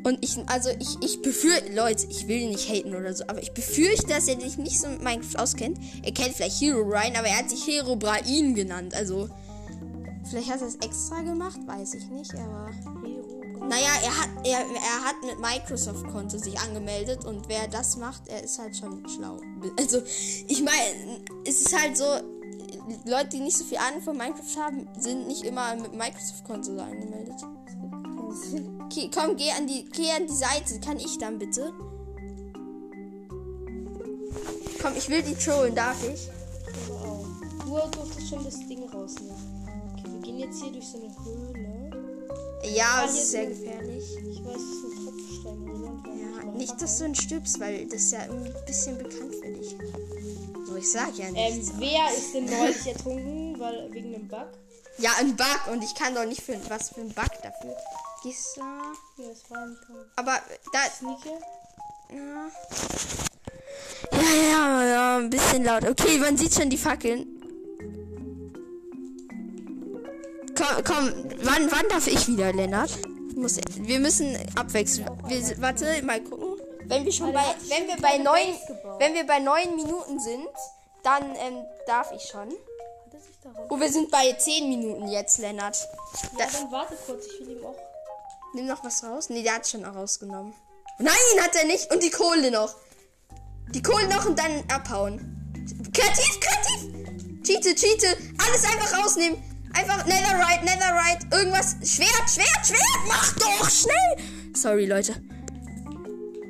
Und 0.07 0.25
ich, 0.25 0.39
also 0.47 0.71
ich, 0.79 1.03
ich 1.03 1.21
befürchte, 1.21 1.75
Leute, 1.75 2.07
ich 2.09 2.29
will 2.29 2.37
ihn 2.37 2.51
nicht 2.51 2.69
haten 2.69 2.95
oder 2.95 3.13
so, 3.13 3.25
aber 3.27 3.43
ich 3.43 3.53
befürchte, 3.53 4.07
dass 4.07 4.29
er 4.29 4.41
sich 4.41 4.57
nicht 4.57 4.81
so 4.81 4.87
mit 4.87 5.03
Minecraft 5.03 5.43
auskennt. 5.43 5.81
Er 6.05 6.13
kennt 6.13 6.37
vielleicht 6.37 6.61
Hero 6.61 6.79
Ryan, 6.83 7.17
aber 7.17 7.27
er 7.27 7.39
hat 7.39 7.51
sich 7.51 7.67
Hero 7.67 7.97
Brain 7.97 8.55
genannt. 8.55 8.95
Also, 8.95 9.29
vielleicht 10.31 10.49
hat 10.49 10.61
er 10.61 10.69
es 10.69 10.77
extra 10.77 11.23
gemacht, 11.23 11.59
weiß 11.67 11.95
ich 11.95 12.09
nicht, 12.11 12.33
aber. 12.37 12.71
Naja, 13.69 13.89
er 14.05 14.17
hat, 14.17 14.29
er, 14.45 14.61
er 14.61 15.05
hat 15.05 15.17
mit 15.25 15.41
Microsoft-Konto 15.41 16.39
sich 16.39 16.57
angemeldet 16.61 17.25
und 17.25 17.49
wer 17.49 17.67
das 17.67 17.97
macht, 17.97 18.29
er 18.29 18.45
ist 18.45 18.61
halt 18.61 18.77
schon 18.77 19.05
schlau. 19.09 19.41
Also, 19.77 20.03
ich 20.47 20.63
meine, 20.63 21.21
es 21.45 21.63
ist 21.63 21.77
halt 21.77 21.97
so, 21.97 22.05
Leute, 23.07 23.31
die 23.33 23.41
nicht 23.41 23.57
so 23.57 23.65
viel 23.65 23.79
Ahnung 23.79 24.03
von 24.03 24.17
Minecraft 24.17 24.57
haben, 24.57 24.89
sind 25.01 25.27
nicht 25.27 25.43
immer 25.43 25.75
mit 25.75 25.95
Microsoft-Konto 25.95 26.77
so 26.77 26.81
angemeldet. 26.81 27.43
Okay, 28.85 29.11
komm, 29.13 29.37
geh 29.37 29.51
an 29.51 29.67
die, 29.67 29.85
geh 29.87 30.11
an 30.13 30.27
die 30.27 30.35
Seite. 30.35 30.79
Kann 30.81 30.99
ich 30.99 31.19
dann 31.19 31.39
bitte? 31.39 31.73
Komm, 34.81 34.93
ich 34.97 35.09
will 35.09 35.23
die 35.23 35.35
trollen, 35.35 35.75
darf 35.75 35.97
ich? 36.09 36.29
Du 37.65 37.71
durftest 37.71 38.29
schon 38.29 38.45
das 38.45 38.59
Ding 38.69 38.89
rausnehmen. 38.89 39.35
Okay, 39.99 40.13
wir 40.13 40.21
gehen 40.21 40.39
jetzt 40.39 40.63
hier 40.63 40.73
durch 40.73 40.87
so 40.87 40.99
eine 40.99 41.13
Höhle. 41.25 41.91
Ja, 42.75 42.85
Ah, 43.03 43.05
es 43.07 43.15
ist 43.15 43.31
sehr 43.33 43.43
ein- 43.43 43.49
gefährlich. 43.51 44.05
Ich 44.31 44.45
weiß, 44.45 44.57
es 44.57 44.93
ist 44.93 45.05
Tropfsteinhöhle. 45.05 45.89
haben 45.89 46.47
Ja, 46.53 46.53
nicht, 46.59 46.81
dass 46.83 46.99
du 46.99 47.05
ihn 47.07 47.15
stirbst, 47.15 47.61
weil 47.61 47.87
das 47.87 48.03
ist 48.03 48.13
ja 48.13 48.21
ein 48.21 48.55
bisschen 48.67 48.99
bekannt 48.99 49.35
für 49.43 49.53
dich. 49.53 49.77
So, 50.67 50.77
ich 50.77 50.91
sag 50.91 51.17
ja 51.17 51.27
Ähm, 51.27 51.35
nichts. 51.35 51.73
wer 51.79 52.09
ist 52.17 52.35
denn 52.35 52.45
neulich 52.47 52.87
ertrunken? 52.87 53.59
Weil, 53.59 53.89
wegen 53.93 54.15
einem 54.15 54.29
Bug? 54.29 54.47
Ja, 54.99 55.11
ein 55.21 55.37
Bug 55.37 55.61
und 55.73 55.83
ich 55.85 55.95
kann 55.95 56.15
doch 56.15 56.25
nicht 56.25 56.43
für 56.43 56.59
was 56.69 56.89
für 56.91 57.01
ein 57.03 57.09
Bug 57.11 57.31
dafür. 57.43 57.77
Da. 58.27 58.63
Ja, 59.19 59.29
das 59.29 59.49
war 59.51 59.59
ein 59.59 59.79
Aber 60.17 60.41
da. 60.73 60.81
Sneaker. 60.91 61.39
Ja. 62.11 62.51
Ja, 64.13 64.43
ja, 64.51 64.85
ja, 64.85 65.17
ein 65.19 65.31
bisschen 65.31 65.63
laut. 65.65 65.85
Okay, 65.89 66.19
man 66.19 66.37
sieht 66.37 66.53
schon 66.53 66.69
die 66.69 66.77
Fackeln. 66.77 67.27
Komm, 70.57 70.85
komm, 70.85 71.13
wann, 71.43 71.71
wann 71.71 71.89
darf 71.89 72.09
ich 72.09 72.27
wieder, 72.27 72.53
Lennart? 72.53 72.91
Muss, 73.37 73.59
wir 73.77 74.01
müssen 74.01 74.37
abwechseln. 74.57 75.09
Wir, 75.29 75.61
warte, 75.61 76.03
mal 76.03 76.21
gucken. 76.21 76.57
Wenn 76.87 77.05
wir 77.05 77.13
schon 77.13 77.33
bei, 77.33 77.45
wenn 77.69 77.87
wir 77.87 77.97
bei 78.01 78.19
neun, 78.19 78.57
wenn 78.99 79.15
wir 79.15 79.27
bei 79.27 79.39
neun 79.39 79.77
Minuten 79.77 80.19
sind, 80.19 80.49
dann 81.05 81.23
ähm, 81.37 81.65
darf 81.87 82.11
ich 82.13 82.23
schon. 82.23 82.53
Oh, 83.69 83.79
wir 83.79 83.93
sind 83.93 84.11
bei 84.11 84.33
zehn 84.33 84.69
Minuten 84.69 85.07
jetzt, 85.09 85.39
Lennart. 85.39 85.89
Ja, 86.39 86.47
dann 86.53 86.73
warte 86.73 86.97
kurz, 87.07 87.27
ich 87.27 87.47
will 87.47 87.59
ihm 87.59 87.65
auch. 87.65 87.77
Nimm 88.57 88.69
noch 88.69 88.83
was 88.85 89.05
raus? 89.05 89.29
Nee, 89.29 89.43
der 89.43 89.57
hat 89.57 89.69
schon 89.69 89.85
auch 89.85 89.95
rausgenommen. 89.95 90.55
Nein, 90.99 91.15
hat 91.43 91.55
er 91.57 91.67
nicht. 91.67 91.93
Und 91.93 92.03
die 92.03 92.09
Kohle 92.09 92.51
noch. 92.51 92.75
Die 93.75 93.83
Kohle 93.83 94.09
noch 94.09 94.25
und 94.25 94.39
dann 94.39 94.65
abhauen. 94.73 95.21
Kreativ, 95.93 96.41
kreativ. 96.41 97.43
Cheate, 97.43 97.75
cheate. 97.75 98.17
Alles 98.39 98.65
einfach 98.65 98.99
rausnehmen. 98.99 99.43
Einfach 99.75 100.07
Netherite, 100.07 100.65
Netherite, 100.65 101.27
irgendwas. 101.33 101.77
Schwert, 101.85 102.31
Schwert, 102.31 102.67
Schwert. 102.67 102.81
Mach 103.07 103.31
doch, 103.35 103.69
schnell. 103.69 104.55
Sorry, 104.55 104.87
Leute. 104.87 105.21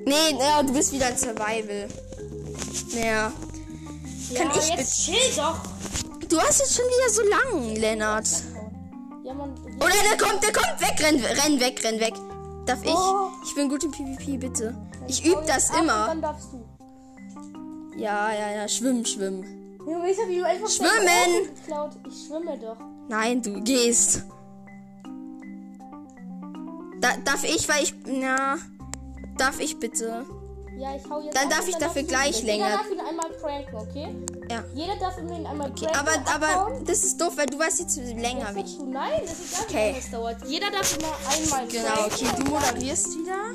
Nee, 0.05 0.33
naja, 0.35 0.63
du 0.63 0.75
bist 0.75 0.93
wieder 0.93 1.07
ein 1.07 1.19
Survival. 1.19 1.89
Naja. 2.95 3.33
Kann 4.33 4.47
ja, 4.47 4.59
ich 4.61 4.69
jetzt 4.69 5.05
chill 5.05 5.35
doch. 5.35 5.59
Du 6.29 6.41
hast 6.41 6.61
jetzt 6.61 6.77
schon 6.77 6.85
wieder 6.85 7.11
so 7.13 7.23
lang, 7.23 7.75
Lennart. 7.75 8.29
Ja, 9.27 9.35
man. 9.35 9.51
Oder 9.81 9.89
der 10.09 10.17
kommt, 10.25 10.41
der 10.41 10.53
kommt. 10.53 10.81
Weg, 10.81 11.05
renn, 11.05 11.21
renn 11.21 11.59
weg, 11.59 11.83
renn 11.83 11.99
weg. 11.99 12.15
Darf 12.65 12.85
ich? 12.85 12.95
Oh. 12.95 13.31
Ich 13.45 13.57
bin 13.57 13.69
gut 13.69 13.83
im 13.83 13.91
PvP, 13.91 14.37
bitte. 14.37 14.73
Ich 15.09 15.25
übe 15.25 15.43
das 15.45 15.71
immer. 15.71 16.07
Dann 16.07 16.23
darfst 16.23 16.53
du. 16.53 16.65
Ja, 17.99 18.33
ja, 18.33 18.53
ja. 18.53 18.69
Schwimmen, 18.69 19.05
schwimmen. 19.05 19.79
Junge, 19.81 20.11
ich 20.11 20.19
hab 20.19 20.29
ihm 20.29 20.45
einfach 20.45 20.69
Schwimmen! 20.69 21.55
geklaut. 21.57 21.91
Ich 22.07 22.27
schwimme 22.27 22.57
doch. 22.57 22.77
Nein, 23.09 23.43
du 23.43 23.61
gehst. 23.65 24.23
Da, 27.01 27.17
darf 27.25 27.43
ich, 27.43 27.69
weil 27.69 27.83
ich. 27.83 27.95
Na. 28.07 28.59
Darf 29.37 29.59
ich 29.59 29.77
bitte? 29.81 30.25
Ja, 30.79 30.95
ich 30.95 31.09
hau 31.09 31.21
jetzt 31.23 31.35
Dann 31.37 31.49
darf 31.49 31.67
ich 31.67 31.75
dafür 31.77 31.87
darfst 31.87 31.97
du 32.03 32.05
gleich 32.07 32.41
ihn- 32.41 32.47
länger- 32.47 32.67
Jeder 32.67 32.77
darf 32.77 32.91
ihn 32.91 33.01
einmal 33.01 33.31
pranken, 33.31 33.75
okay? 33.77 34.15
Ja. 34.51 34.65
Jeder 34.75 34.97
darf 34.97 35.19
ihn 35.19 35.47
einmal 35.47 35.71
Okay, 35.71 35.87
pranken. 35.87 35.99
aber, 35.99 36.31
aber 36.35 36.49
abhauen. 36.49 36.85
das 36.85 37.03
ist 37.05 37.21
doof, 37.21 37.33
weil 37.37 37.47
du 37.47 37.59
warst 37.59 37.81
jetzt 37.81 37.97
länger 37.97 38.53
du? 38.53 38.85
Nein, 38.87 39.23
das 39.23 39.39
ist 39.41 39.53
gar 39.53 39.61
nicht, 39.67 39.71
Okay. 39.71 39.95
es 39.99 40.11
dauert. 40.11 40.37
Jeder 40.47 40.71
darf 40.71 40.99
immer 40.99 41.13
einmal 41.33 41.67
Genau, 41.69 41.95
pranken. 41.95 42.13
okay, 42.13 42.27
du 42.45 42.51
moderierst 42.51 43.19
wieder. 43.19 43.53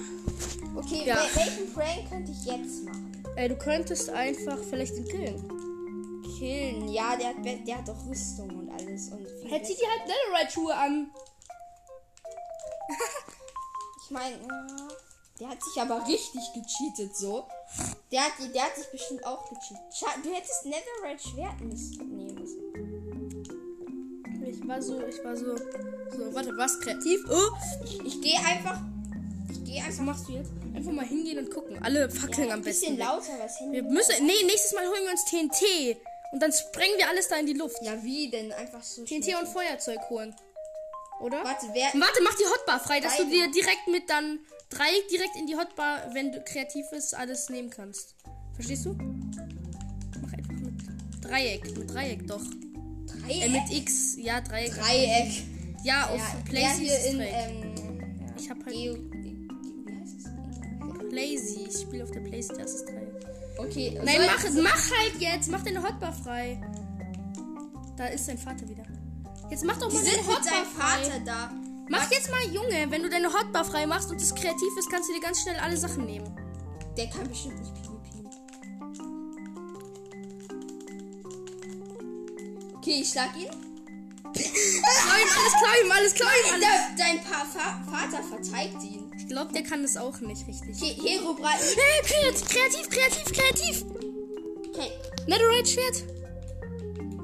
Okay, 0.76 1.04
Ja. 1.06 1.16
wel- 1.18 1.36
welchen 1.36 1.74
Prank 1.74 2.10
könnte 2.10 2.32
ich 2.32 2.46
jetzt 2.46 2.86
machen? 2.86 3.24
Äh, 3.36 3.50
du 3.50 3.56
könntest 3.58 4.10
einfach 4.10 4.58
vielleicht 4.70 4.96
ihn 4.96 5.06
killen. 5.08 6.24
Killen. 6.40 6.88
Ja, 6.92 7.16
der 7.16 7.28
hat, 7.30 7.36
der 7.68 7.78
hat 7.78 7.88
doch 7.88 8.06
Rüstung 8.10 8.50
und 8.50 8.70
alles. 8.72 9.10
Und 9.10 9.28
Hätte 9.50 9.66
sie 9.68 9.76
dir 9.76 9.88
halt 9.90 10.08
Netherite-Schuhe 10.08 10.76
an. 10.76 11.12
Ich 14.04 14.12
meine, 14.12 14.36
der 15.42 15.50
hat 15.50 15.64
sich 15.64 15.82
aber 15.82 16.06
richtig 16.08 16.42
gecheatet 16.54 17.18
so. 17.18 17.48
Der 18.12 18.22
hat, 18.22 18.34
der 18.54 18.62
hat 18.64 18.76
sich 18.76 18.86
bestimmt 18.92 19.26
auch 19.26 19.50
gecheatet. 19.50 20.24
Du 20.24 20.32
hättest 20.32 20.66
Netherite 20.66 21.30
Schwert 21.30 21.60
nehmen 21.60 22.36
müssen. 22.36 22.62
Ich 24.46 24.68
war 24.68 24.80
so, 24.80 25.04
ich 25.04 25.24
war 25.24 25.36
so. 25.36 25.58
So, 25.58 26.34
warte, 26.36 26.56
was 26.58 26.80
kreativ? 26.80 27.22
Oh, 27.28 27.50
Ich, 27.86 28.00
ich 28.06 28.22
gehe 28.22 28.38
einfach. 28.38 28.80
Ich 29.52 29.64
gehe 29.64 29.80
was 29.80 29.88
einfach 29.88 30.04
machst 30.04 30.28
du 30.28 30.34
jetzt? 30.34 30.52
Einfach 30.76 30.92
mal 30.92 31.06
hingehen 31.06 31.40
und 31.40 31.50
gucken. 31.52 31.82
Alle 31.82 32.08
fackeln 32.12 32.50
ja, 32.50 32.54
am 32.54 32.60
ein 32.60 32.64
bisschen 32.64 32.98
besten. 32.98 33.12
lauter 33.12 33.40
was 33.44 33.58
hin. 33.58 33.72
Wir 33.72 33.82
müssen. 33.82 34.24
Nee, 34.24 34.44
nächstes 34.46 34.74
Mal 34.74 34.88
holen 34.88 35.06
wir 35.06 35.12
uns 35.12 35.26
TNT. 35.26 35.98
Und 36.34 36.40
dann 36.40 36.52
sprengen 36.54 36.98
wir 36.98 37.10
alles 37.10 37.30
da 37.30 37.38
in 37.38 37.48
die 37.48 37.54
Luft. 37.54 37.78
Ja, 37.82 38.04
wie 38.04 38.30
denn? 38.30 38.52
Einfach 38.52 38.84
so. 38.84 39.04
TNT 39.06 39.34
und 39.42 39.48
Feuerzeug 39.48 40.02
holen. 40.12 40.36
Oder? 41.20 41.44
Warte, 41.44 41.66
wer. 41.74 41.88
Warte, 42.00 42.22
mach 42.24 42.36
die 42.36 42.46
Hotbar 42.46 42.80
frei, 42.80 43.00
dass 43.00 43.18
du 43.18 43.26
dir 43.26 43.50
direkt 43.50 43.88
mit 43.88 44.08
dann 44.08 44.40
Dreieck 44.72 45.08
direkt 45.10 45.36
in 45.36 45.48
die 45.48 45.56
Hotbar, 45.56 46.00
wenn 46.14 46.32
du 46.32 46.42
kreativ 46.42 46.86
bist, 46.92 47.14
alles 47.16 47.50
nehmen 47.50 47.70
kannst. 47.70 48.16
Verstehst 48.54 48.86
du? 48.86 48.94
Mach 48.94 50.34
einfach 50.34 50.54
mit 50.54 51.24
Dreieck. 51.24 51.78
Mit 51.78 51.94
Dreieck 51.94 52.28
doch. 52.28 52.42
Äh, 52.42 53.40
Dreieck? 53.40 53.52
mit 53.52 53.72
X. 53.72 54.16
Ja, 54.18 54.42
Dreieck. 54.42 54.74
Dreieck. 54.74 55.44
Ja, 55.84 56.08
auf 56.10 56.18
Ja, 56.18 56.54
in. 57.10 57.18
Dreieck. 57.18 57.34
Ähm, 57.34 58.32
ich 58.38 58.50
hab 58.50 58.58
halt 58.66 58.74
Geo. 58.76 58.96
Wie 58.96 60.00
heißt 60.00 60.16
es? 60.18 61.10
Playsy. 61.10 61.68
Ich 61.70 61.82
spiele 61.82 62.04
auf 62.04 62.12
der 62.12 62.22
das 62.58 62.74
ist 62.74 62.86
Dreieck. 62.88 63.12
Okay. 63.58 64.00
Nein, 64.04 64.22
mach, 64.26 64.64
mach 64.64 64.92
halt 64.98 65.20
jetzt. 65.20 65.52
Mach 65.52 65.64
deine 65.64 65.84
Hotbar 65.84 66.14
frei. 66.14 66.60
Da 67.98 68.08
ist 68.08 68.28
dein 68.28 68.38
Vater 68.38 68.68
wieder. 68.68 68.84
Jetzt 69.50 69.66
mach 69.66 69.78
doch 69.78 69.90
Die 69.90 69.96
mal 69.96 70.04
sind 70.04 70.16
mit 70.18 70.28
Hotbar 70.28 70.44
seinem 70.44 70.66
frei. 70.66 71.04
Vater 71.04 71.20
da. 71.26 71.52
Mach 71.92 72.10
jetzt 72.10 72.32
mal, 72.32 72.42
Junge, 72.54 72.90
wenn 72.90 73.04
du 73.04 73.10
deine 73.10 73.28
Hotbar 73.34 73.66
frei 73.66 73.86
machst 73.86 74.10
und 74.12 74.22
es 74.22 74.34
kreativ 74.34 74.70
ist, 74.80 74.90
kannst 74.90 75.10
du 75.10 75.14
dir 75.14 75.20
ganz 75.20 75.42
schnell 75.42 75.58
alle 75.58 75.76
Sachen 75.76 76.06
nehmen. 76.06 76.34
Der 76.96 77.10
kann 77.10 77.28
bestimmt 77.28 77.60
nicht 77.60 77.74
PvP. 77.74 78.30
Okay, 82.78 83.02
ich 83.02 83.10
schlag 83.10 83.36
ihn. 83.36 83.44
Ihm 83.44 83.52
alles, 85.12 85.54
klau 85.60 85.84
ihm 85.84 85.92
alles, 85.92 86.14
klau 86.14 86.28
ihm 86.28 86.54
alles. 86.54 86.66
Der, 86.66 86.96
dein 86.98 87.22
pa 87.26 87.44
Fa 87.44 87.84
Vater 87.92 88.24
verteidigt 88.24 88.84
ihn. 88.84 89.12
Ich 89.18 89.28
glaube, 89.28 89.52
der 89.52 89.64
kann 89.64 89.82
das 89.82 89.98
auch 89.98 90.18
nicht 90.22 90.48
richtig. 90.48 90.82
Okay, 90.82 90.96
Herobrei. 90.96 91.58
Hey, 91.60 92.02
kreativ, 92.06 92.48
kreativ, 92.48 92.90
kreativ, 92.90 93.34
kreativ. 93.34 93.86
Okay. 94.70 94.92
Netherite 95.28 95.70
Schwert. 95.70 96.21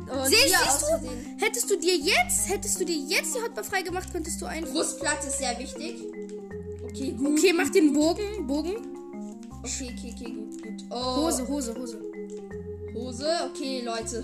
Und 0.10 0.26
Siehst, 0.28 0.44
siehst 0.48 0.82
du? 0.84 1.46
Hättest 1.46 1.70
du 1.70 1.78
dir 1.78 1.96
jetzt, 1.96 2.48
hättest 2.50 2.80
du 2.80 2.86
dir 2.86 2.96
jetzt 2.96 3.36
die 3.36 3.42
Hotbar 3.42 3.64
frei 3.64 3.82
gemacht, 3.82 4.08
könntest 4.12 4.42
du 4.42 4.46
einfach. 4.46 4.72
Brustplatte 4.72 5.28
ist 5.28 5.38
sehr 5.40 5.58
wichtig. 5.60 6.02
Okay, 6.86 7.12
gut. 7.12 7.38
Okay, 7.38 7.54
mach 7.54 7.70
den 7.70 7.94
Bogen, 7.94 8.48
Bogen. 8.48 8.76
Okay, 9.64 9.94
okay, 9.98 10.14
okay, 10.16 10.32
gut, 10.32 10.64
gut. 10.64 10.84
Oh, 10.90 11.18
Hose, 11.18 11.48
Hose, 11.48 11.76
Hose. 11.76 12.02
Hose. 12.94 13.52
Okay, 13.52 13.82
Leute. 13.82 14.24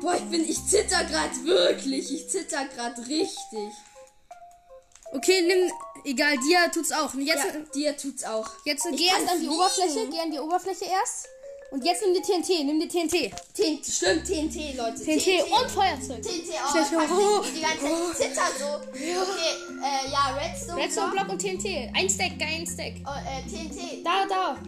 Boah, 0.00 0.14
ich 0.16 0.24
bin, 0.24 0.48
ich 0.48 0.64
zitter 0.66 1.04
gerade 1.04 1.34
wirklich. 1.44 2.12
Ich 2.12 2.28
zitter 2.28 2.64
gerade 2.74 3.00
richtig. 3.06 3.70
Okay, 5.12 5.42
nimm, 5.42 5.70
egal, 6.04 6.38
dir 6.38 6.70
tut's 6.72 6.90
auch. 6.90 7.14
Jetzt, 7.14 7.44
Ja, 7.44 7.60
dir 7.74 7.96
tut's 7.96 8.24
auch. 8.24 8.48
jetzt 8.64 8.84
geh 8.96 9.10
an 9.10 9.40
die. 9.40 9.48
Oberfläche, 9.48 10.08
geh 10.10 10.20
an 10.20 10.30
die 10.30 10.38
Oberfläche 10.38 10.86
erst. 10.86 11.28
Und 11.72 11.82
jetzt 11.86 12.02
nimm 12.02 12.12
die 12.12 12.20
TNT, 12.20 12.66
nimm 12.66 12.78
die 12.78 12.86
TNT. 12.86 13.32
TNT, 13.54 13.86
stimmt, 13.86 14.26
TNT, 14.26 14.76
Leute. 14.76 15.02
TNT 15.02 15.42
und 15.50 15.70
Feuerzeug. 15.70 16.20
TNT, 16.20 16.50
oh, 16.52 16.70
Schnell, 16.70 16.84
schnell. 16.84 17.08
Oh, 17.10 17.42
die 17.42 17.62
ganze 17.62 18.12
Zeit 18.12 18.28
zitter 18.28 18.42
so. 18.58 18.74
Okay, 18.90 19.16
äh, 19.80 20.12
ja, 20.12 20.36
Redstone. 20.36 20.82
Redstone 20.82 21.12
Block. 21.12 21.28
Block 21.28 21.32
und 21.32 21.38
TNT. 21.40 21.90
Ein 21.94 22.10
Stack, 22.10 22.32
ein 22.42 22.66
Stack. 22.66 22.96
Oh, 23.06 23.10
äh, 23.26 23.48
TNT. 23.48 24.04
Da, 24.04 24.26
da. 24.28 24.58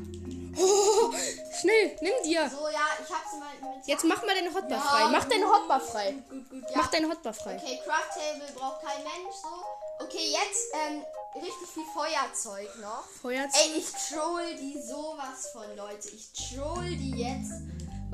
Oh, 0.59 1.13
schnell, 1.61 1.97
nimm 2.01 2.13
dir. 2.25 2.49
So, 2.51 2.69
ja, 2.69 2.87
ich 3.03 3.13
hab's 3.15 3.33
mal 3.39 3.75
mit. 3.77 3.87
Jetzt 3.87 4.05
mach 4.05 4.23
mal 4.25 4.35
deine 4.35 4.55
Hotbar 4.55 4.79
Ja. 4.79 4.81
frei. 4.81 5.09
Mach 5.11 5.25
deine 5.25 5.47
Hotbar 5.47 5.81
frei. 5.81 6.13
Gut, 6.31 6.51
gut, 6.51 6.63
ja. 6.71 6.77
Mach 6.77 6.87
deine 6.89 7.09
Hotbar 7.09 7.35
frei. 7.35 7.57
Okay, 7.57 7.79
Craft 7.85 8.11
Table 8.15 8.53
braucht 8.55 8.83
kein 8.83 9.03
Mensch 9.03 9.35
so. 9.43 10.05
Okay, 10.05 10.33
jetzt 10.33 10.67
ähm, 10.75 11.03
richtig 11.35 11.69
viel 11.73 11.85
Feuerzeug 11.95 12.69
noch. 12.81 13.05
Feuerzeug. 13.23 13.61
Ey, 13.63 13.79
ich 13.79 13.91
troll 13.91 14.55
die 14.61 14.81
sowas 14.83 15.49
von, 15.53 15.77
Leute. 15.77 16.09
Ich 16.09 16.33
troll 16.33 16.89
die 16.91 17.13
jetzt. 17.17 17.53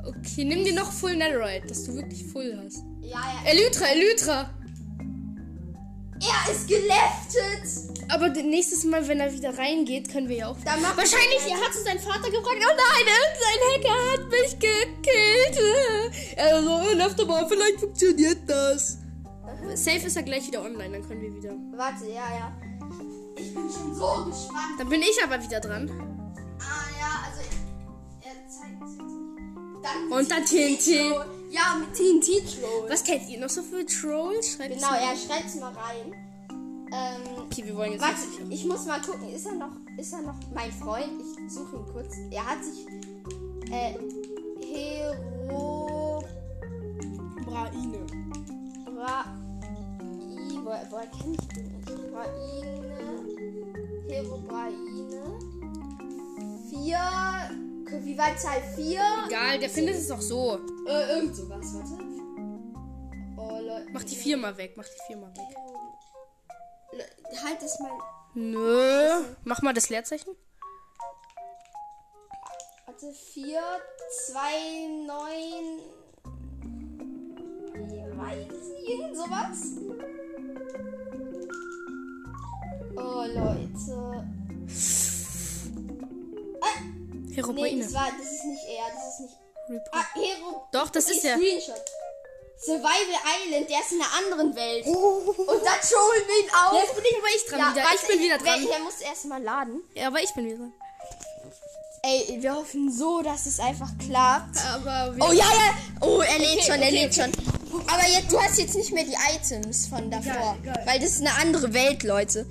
Okay, 0.05 0.43
nimm 0.45 0.63
dir 0.65 0.73
noch 0.73 0.91
Full 0.91 1.15
Netherite, 1.15 1.67
dass 1.67 1.83
du 1.85 1.95
wirklich 1.95 2.25
Full 2.31 2.59
hast. 2.65 2.83
Ja, 3.01 3.19
ja. 3.19 3.49
Elytra, 3.51 3.85
Elytra. 3.87 4.49
Er 6.21 6.51
ist 6.51 6.67
geleftet. 6.67 8.03
Aber 8.09 8.29
nächstes 8.29 8.83
Mal, 8.83 9.07
wenn 9.07 9.19
er 9.19 9.31
wieder 9.33 9.57
reingeht, 9.57 10.09
können 10.11 10.29
wir 10.29 10.37
ja 10.37 10.47
auch. 10.47 10.57
Dann 10.63 10.81
Wahrscheinlich 10.83 11.39
ich- 11.47 11.53
hat 11.53 11.71
es 11.73 11.83
sein 11.83 11.99
Vater 11.99 12.29
gefragt. 12.29 12.57
Oh 12.59 12.75
nein, 12.77 13.07
irgendein 13.07 13.89
Hacker 13.89 14.11
hat 14.13 14.29
mich 14.29 14.59
gekillt. 14.59 16.37
Also, 16.37 16.93
left 16.95 17.19
aber 17.21 17.47
vielleicht 17.49 17.79
funktioniert 17.79 18.39
das. 18.47 18.97
Safe 19.75 20.05
ist 20.07 20.15
er 20.15 20.23
gleich 20.23 20.45
wieder 20.47 20.61
online, 20.63 20.91
dann 20.99 21.07
können 21.07 21.21
wir 21.21 21.33
wieder. 21.33 21.53
Warte, 21.75 22.05
ja, 22.07 22.25
ja. 22.37 22.57
Ich 23.37 23.53
bin 23.53 23.63
schon 23.71 23.95
so 23.95 24.25
gespannt. 24.25 24.77
Dann 24.79 24.89
bin 24.89 25.01
ich 25.01 25.17
aber 25.23 25.41
wieder 25.41 25.59
dran. 25.59 25.89
Ah, 26.59 26.63
ja, 26.99 27.23
also. 27.25 27.41
Er 28.21 28.33
zeigt 28.47 28.83
es 28.83 28.91
jetzt 28.97 29.01
nicht. 29.01 29.83
Dann 29.83 30.09
mit 30.09 30.17
Und 30.17 30.31
dann 30.31 30.45
TNT. 30.45 31.09
Troll. 31.09 31.25
Ja, 31.51 31.75
mit 31.79 31.93
TNT-Troll. 31.93 32.89
Was 32.89 33.03
kennt 33.03 33.27
ihr 33.29 33.39
noch 33.39 33.49
so 33.49 33.61
für 33.61 33.85
Trolls? 33.85 34.53
Schreibt 34.53 34.75
es 34.75 34.81
Genau, 34.81 34.93
er 34.93 35.15
schreibt's 35.17 35.55
mal 35.55 35.73
rein. 35.73 36.13
Ähm, 36.93 37.43
Okay, 37.45 37.65
wir 37.65 37.75
wollen 37.75 37.91
jetzt 37.93 38.01
Warte, 38.01 38.21
ich 38.49 38.65
muss 38.65 38.85
mal 38.85 39.01
gucken, 39.01 39.27
ist 39.33 39.45
er 39.45 39.53
noch, 39.55 39.71
ist 39.97 40.13
er 40.13 40.21
noch 40.21 40.35
mein 40.53 40.71
Freund? 40.71 41.09
Ich 41.45 41.53
suche 41.53 41.75
ihn 41.77 41.85
kurz. 41.91 42.15
Er 42.31 42.45
hat 42.45 42.63
sich, 42.63 42.85
äh, 43.69 43.95
Hero, 44.73 46.23
Braine. 47.45 48.05
Bra, 48.85 49.25
I, 50.21 50.59
woher, 50.63 50.87
woher 50.89 51.07
kenne 51.07 51.35
ich 51.39 51.47
den 51.49 51.67
nicht? 51.67 52.11
Braine, 52.13 53.25
Hero 54.07 54.37
Braine, 54.47 55.39
vier, 56.69 56.99
okay, 57.93 58.01
wie 58.05 58.17
war 58.17 58.35
Zahl 58.37 58.61
vier? 58.75 59.01
Egal, 59.27 59.59
der 59.59 59.69
findet 59.69 59.95
es 59.95 60.09
auch 60.11 60.21
so. 60.21 60.59
Äh, 60.87 61.13
irgend 61.15 61.35
sowas, 61.35 61.65
warte. 61.73 62.03
Oh, 63.37 63.59
Leute. 63.59 63.87
Mach 63.91 64.03
die 64.03 64.15
vier 64.15 64.37
mal 64.37 64.55
weg, 64.57 64.73
mach 64.77 64.85
die 64.85 65.01
vier 65.07 65.17
mal 65.17 65.31
weg. 65.35 65.55
Le- 66.93 67.41
Halt 67.43 67.61
es 67.63 67.79
mal, 67.79 67.91
Nö. 68.33 69.23
Mach 69.43 69.61
mal 69.61 69.73
das 69.73 69.89
Leerzeichen. 69.89 70.35
warte, 72.85 73.11
vier, 73.13 73.61
zwei, 74.27 74.87
neun, 75.05 75.79
ich 77.75 78.17
weiß 78.17 78.69
nicht, 78.69 78.89
irgend 78.89 79.15
sowas. 79.17 79.77
Nee, 87.41 87.61
Herobrine. 87.61 87.83
das, 87.83 87.93
war, 87.93 88.07
das 88.17 88.31
ist 88.31 88.45
nicht 88.45 88.63
er, 88.67 88.85
das 88.95 89.13
ist 89.13 89.19
nicht. 89.21 89.33
Report. 89.69 89.89
Ah, 89.93 90.05
Hero. 90.15 90.67
Doch, 90.71 90.89
das 90.89 91.05
Okay, 91.05 91.15
ist 91.17 91.25
er. 91.25 91.37
Screenshot. 91.37 91.85
Survival 92.63 93.17
Island, 93.45 93.69
der 93.69 93.79
ist 93.79 93.91
in 93.91 94.01
einer 94.01 94.13
anderen 94.19 94.55
Welt. 94.55 94.85
Und 94.85 94.95
dann 95.65 95.81
holen 95.81 96.23
wir 96.27 96.43
ihn 96.43 96.51
auf. 96.53 96.73
Jetzt 96.83 96.95
bin 96.95 97.05
ich 97.09 97.17
aber 97.17 97.27
ich 97.35 97.45
dran 97.45 97.73
wieder. 97.73 97.83
warte, 97.83 97.95
Ich 98.01 98.07
bin 98.07 98.19
wieder 98.19 98.37
dran. 98.37 98.67
Der 98.67 98.79
muss 98.79 99.01
erstmal 99.01 99.41
laden. 99.41 99.81
Ja, 99.95 100.07
aber 100.07 100.21
ich 100.21 100.31
bin 100.33 100.45
wieder 100.45 100.57
dran. 100.57 100.73
Ey, 102.03 102.37
wir 102.41 102.55
hoffen 102.55 102.91
so, 102.91 103.21
dass 103.21 103.45
es 103.45 103.59
einfach 103.59 103.89
klappt. 103.99 104.57
Aber 104.73 105.15
Oh 105.19 105.31
ja, 105.31 105.45
ja. 105.45 105.73
Oh, 106.01 106.19
er 106.21 106.39
lädt 106.39 106.57
Okay, 106.57 106.61
schon, 106.63 106.81
er 106.81 106.87
okay, 106.87 107.03
lädt 107.03 107.15
schon. 107.15 107.31
Aber 107.87 108.07
jetzt, 108.07 108.31
du 108.31 108.41
hast 108.41 108.57
jetzt 108.59 108.75
nicht 108.75 108.91
mehr 108.91 109.03
die 109.05 109.15
Items 109.35 109.87
von 109.87 110.09
davor. 110.11 110.57
Geil, 110.63 110.73
geil. 110.73 110.83
Weil 110.85 110.99
das 110.99 111.11
ist 111.11 111.21
eine 111.21 111.33
andere 111.39 111.73
Welt, 111.73 112.03
Leute. 112.03 112.45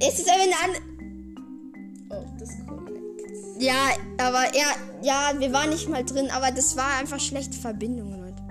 Es 0.00 0.18
ist 0.18 0.28
einfach 0.28 0.42
eine 0.44 0.56
andere. 0.64 0.82
Ja, 3.58 3.90
aber 4.18 4.54
er. 4.54 4.66
Ja, 5.02 5.32
wir 5.38 5.52
waren 5.52 5.70
nicht 5.70 5.88
mal 5.88 6.04
drin, 6.04 6.30
aber 6.30 6.50
das 6.50 6.76
war 6.76 6.98
einfach 6.98 7.20
schlechte 7.20 7.56
Verbindung, 7.56 8.20
Leute. 8.20 8.42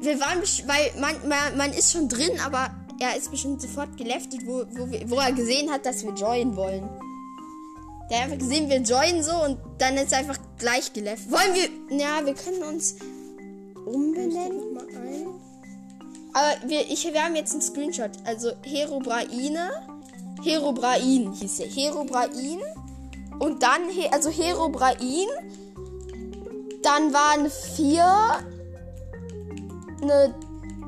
Wir 0.00 0.18
waren, 0.18 0.40
weil 0.66 0.90
man, 1.00 1.28
man, 1.28 1.56
man 1.56 1.72
ist 1.72 1.92
schon 1.92 2.08
drin, 2.08 2.32
aber 2.44 2.70
er 2.98 3.16
ist 3.16 3.30
bestimmt 3.30 3.62
sofort 3.62 3.96
geleftet, 3.96 4.40
wo, 4.44 4.64
wo, 4.70 4.90
wir, 4.90 5.08
wo 5.08 5.16
er 5.16 5.32
gesehen 5.32 5.70
hat, 5.70 5.86
dass 5.86 6.04
wir 6.04 6.12
joinen 6.14 6.56
wollen. 6.56 6.88
Der 8.10 8.18
hat 8.18 8.24
einfach 8.24 8.38
gesehen, 8.38 8.68
wir 8.68 8.78
joinen 8.78 9.22
so 9.22 9.44
und 9.44 9.58
dann 9.78 9.96
ist 9.96 10.12
er 10.12 10.18
einfach 10.18 10.38
gleich 10.58 10.92
geleftet. 10.92 11.30
Wollen 11.30 11.54
wir. 11.54 11.98
Ja, 11.98 12.24
wir 12.24 12.34
können 12.34 12.62
uns 12.62 12.96
umbenennen. 13.86 14.78
Aber 16.32 16.68
wir, 16.68 16.80
ich, 16.90 17.04
wir 17.04 17.22
haben 17.22 17.36
jetzt 17.36 17.52
einen 17.52 17.62
Screenshot. 17.62 18.10
Also 18.24 18.52
Herobraine. 18.64 19.70
Herobrain 20.42 21.32
hieß 21.32 21.60
er. 21.60 21.68
Herobrain. 21.68 22.60
Und 23.42 23.60
dann, 23.60 23.90
also 24.12 24.30
Herobrain. 24.30 25.26
Dann 26.80 27.12
waren 27.12 27.50
vier. 27.50 28.04
Eine 30.00 30.32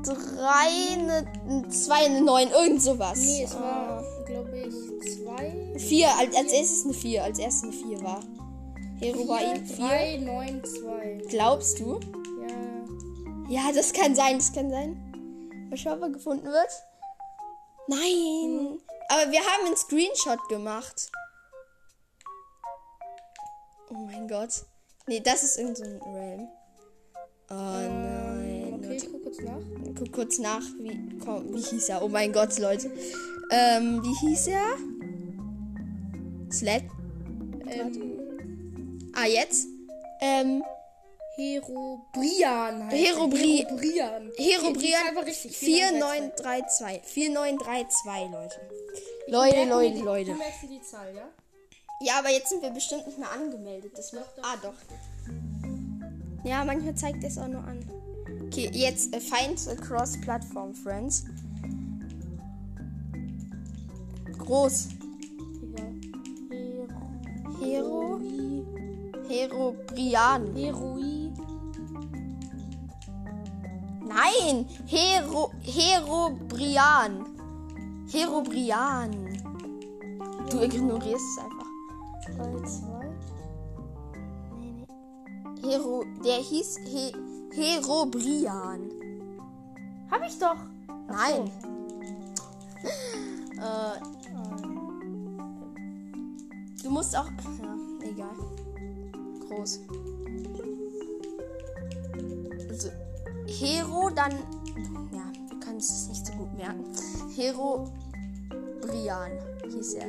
drei, 0.01 0.93
eine, 0.93 1.67
zwei, 1.67 2.05
eine 2.05 2.21
neun. 2.21 2.49
Irgend 2.51 2.81
sowas. 2.81 3.19
Nee, 3.19 3.43
es 3.43 3.55
war, 3.55 4.01
glaube 4.25 4.57
ich, 4.57 5.15
zwei. 5.17 5.73
Vier, 5.77 6.07
als, 6.17 6.33
als 6.33 6.53
erstes 6.53 6.85
eine 6.85 6.93
vier. 6.93 7.25
Als 7.25 7.39
erstes 7.39 7.63
eine 7.63 7.73
vier 7.73 8.01
war. 8.01 8.21
Herobrain. 9.01 9.65
Vier, 9.65 9.75
Vier. 9.75 9.87
drei, 9.87 10.17
neun, 10.19 10.63
zwei. 10.63 11.21
Glaubst 11.27 11.79
du? 11.81 11.99
Ja. 13.49 13.65
Ja, 13.67 13.71
das 13.73 13.91
kann 13.91 14.15
sein, 14.15 14.37
das 14.37 14.53
kann 14.53 14.69
sein. 14.69 14.95
Mal 15.69 15.75
schauen, 15.75 15.97
ob 15.97 16.03
er 16.03 16.09
gefunden 16.09 16.45
wird. 16.45 16.71
Nein. 17.87 18.79
Aber 19.09 19.29
wir 19.29 19.41
haben 19.41 19.65
einen 19.65 19.75
Screenshot 19.75 20.39
gemacht. 20.47 21.11
Oh 23.89 23.93
mein 23.93 24.27
Gott. 24.27 24.49
Nee, 25.07 25.19
das 25.19 25.43
ist 25.43 25.57
irgendein 25.57 25.99
so 25.99 26.05
ein 26.07 26.13
Realm. 26.15 26.47
Oh 27.49 27.53
nein. 27.53 28.73
Okay, 28.83 28.95
ich 28.95 29.11
guck 29.11 29.23
kurz 29.23 29.39
nach. 29.39 29.59
Guck 29.97 30.11
kurz 30.11 30.39
nach, 30.39 30.61
wie, 30.79 31.17
komm, 31.23 31.53
wie 31.53 31.61
hieß 31.61 31.89
er? 31.89 32.03
Oh 32.03 32.07
mein 32.07 32.31
Gott, 32.33 32.57
Leute. 32.59 32.91
Ähm, 33.51 34.01
wie 34.03 34.27
hieß 34.27 34.47
er? 34.47 34.65
Sled? 36.51 36.83
Ähm, 37.67 38.11
Ah, 39.17 39.27
jetzt? 39.27 39.67
Ähm, 40.19 40.61
Herobrian 41.37 42.89
Herobri- 42.89 43.61
er. 43.63 43.67
Herobrian. 43.69 44.31
Herobrian 44.37 45.07
einfach 45.07 45.25
richtig. 45.25 45.55
4932. 45.57 47.01
4932, 47.03 48.31
Leute. 48.31 48.61
Leute, 49.27 49.69
Leute, 49.69 49.99
Leute. 50.03 50.31
Du 50.31 50.37
merkst 50.37 50.63
dir 50.63 50.67
die 50.69 50.81
Zahl, 50.81 51.13
ja? 51.15 51.27
Ja, 52.01 52.19
aber 52.19 52.29
jetzt 52.29 52.49
sind 52.49 52.61
wir 52.61 52.71
bestimmt 52.71 53.07
nicht 53.07 53.17
mehr 53.17 53.31
angemeldet. 53.31 53.93
Das 53.97 54.11
wird, 54.13 54.25
ah, 54.41 54.55
doch. 54.61 54.73
Ja, 56.43 56.63
manchmal 56.63 56.95
zeigt 56.95 57.23
es 57.23 57.37
auch 57.37 57.47
nur 57.47 57.63
an. 57.63 57.79
Okay, 58.45 58.69
jetzt 58.73 59.13
äh, 59.13 59.19
Find 59.19 59.67
Across 59.67 60.19
Platform 60.21 60.73
Friends. 60.73 61.25
Groß. 64.37 64.89
Ja. 65.75 65.83
Hero. 67.59 68.19
Hero 69.27 69.75
Brian. 69.87 70.55
Heroi. 70.55 71.31
Nein! 74.05 74.67
Hero. 74.85 75.51
Hero 75.61 76.37
Brian. 76.47 77.25
Hero 78.11 78.41
Brian. 78.41 79.11
Du 80.51 80.61
ignorierst 80.61 81.15
es 81.15 81.43
einfach. 81.43 81.54
Drei, 82.35 82.61
zwei. 82.67 83.05
Nee, 84.59 84.71
nee. 84.73 85.67
Hero. 85.67 86.03
Der 86.23 86.37
hieß 86.37 86.79
He, 86.85 87.13
Herobrian. 87.53 88.91
Hab 90.11 90.21
ich 90.27 90.37
doch. 90.37 90.57
Nein. 91.07 91.49
äh, 93.57 93.99
du 96.83 96.89
musst 96.89 97.17
auch. 97.17 97.29
Ja, 97.61 97.75
egal. 98.01 98.35
Groß. 99.47 99.79
Also, 102.69 102.89
Hero, 103.47 104.09
dann. 104.09 104.31
Ja, 105.11 105.31
wir 105.49 105.59
können 105.59 105.77
es 105.77 106.09
nicht 106.09 106.27
so 106.27 106.33
gut 106.33 106.53
merken. 106.57 106.83
Hero 107.33 107.89
Brian 108.81 109.31
hieß 109.69 109.93
er. 109.93 110.07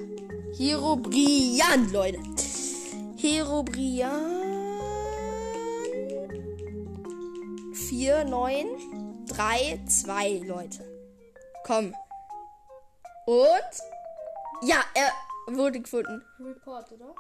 Hero 0.55 0.97
Brian, 0.97 1.91
Leute. 1.93 2.19
Hero 3.17 3.63
Brian. 3.63 4.37
4, 7.75 8.25
9, 8.25 8.67
3, 9.27 9.81
2, 9.87 10.43
Leute. 10.47 10.85
Komm. 11.65 11.95
Und? 13.27 13.83
Ja, 14.63 14.85
er 14.95 15.13
wurde 15.55 15.81
gefunden. 15.81 16.23
Report, 16.41 16.91
oder? 16.93 17.15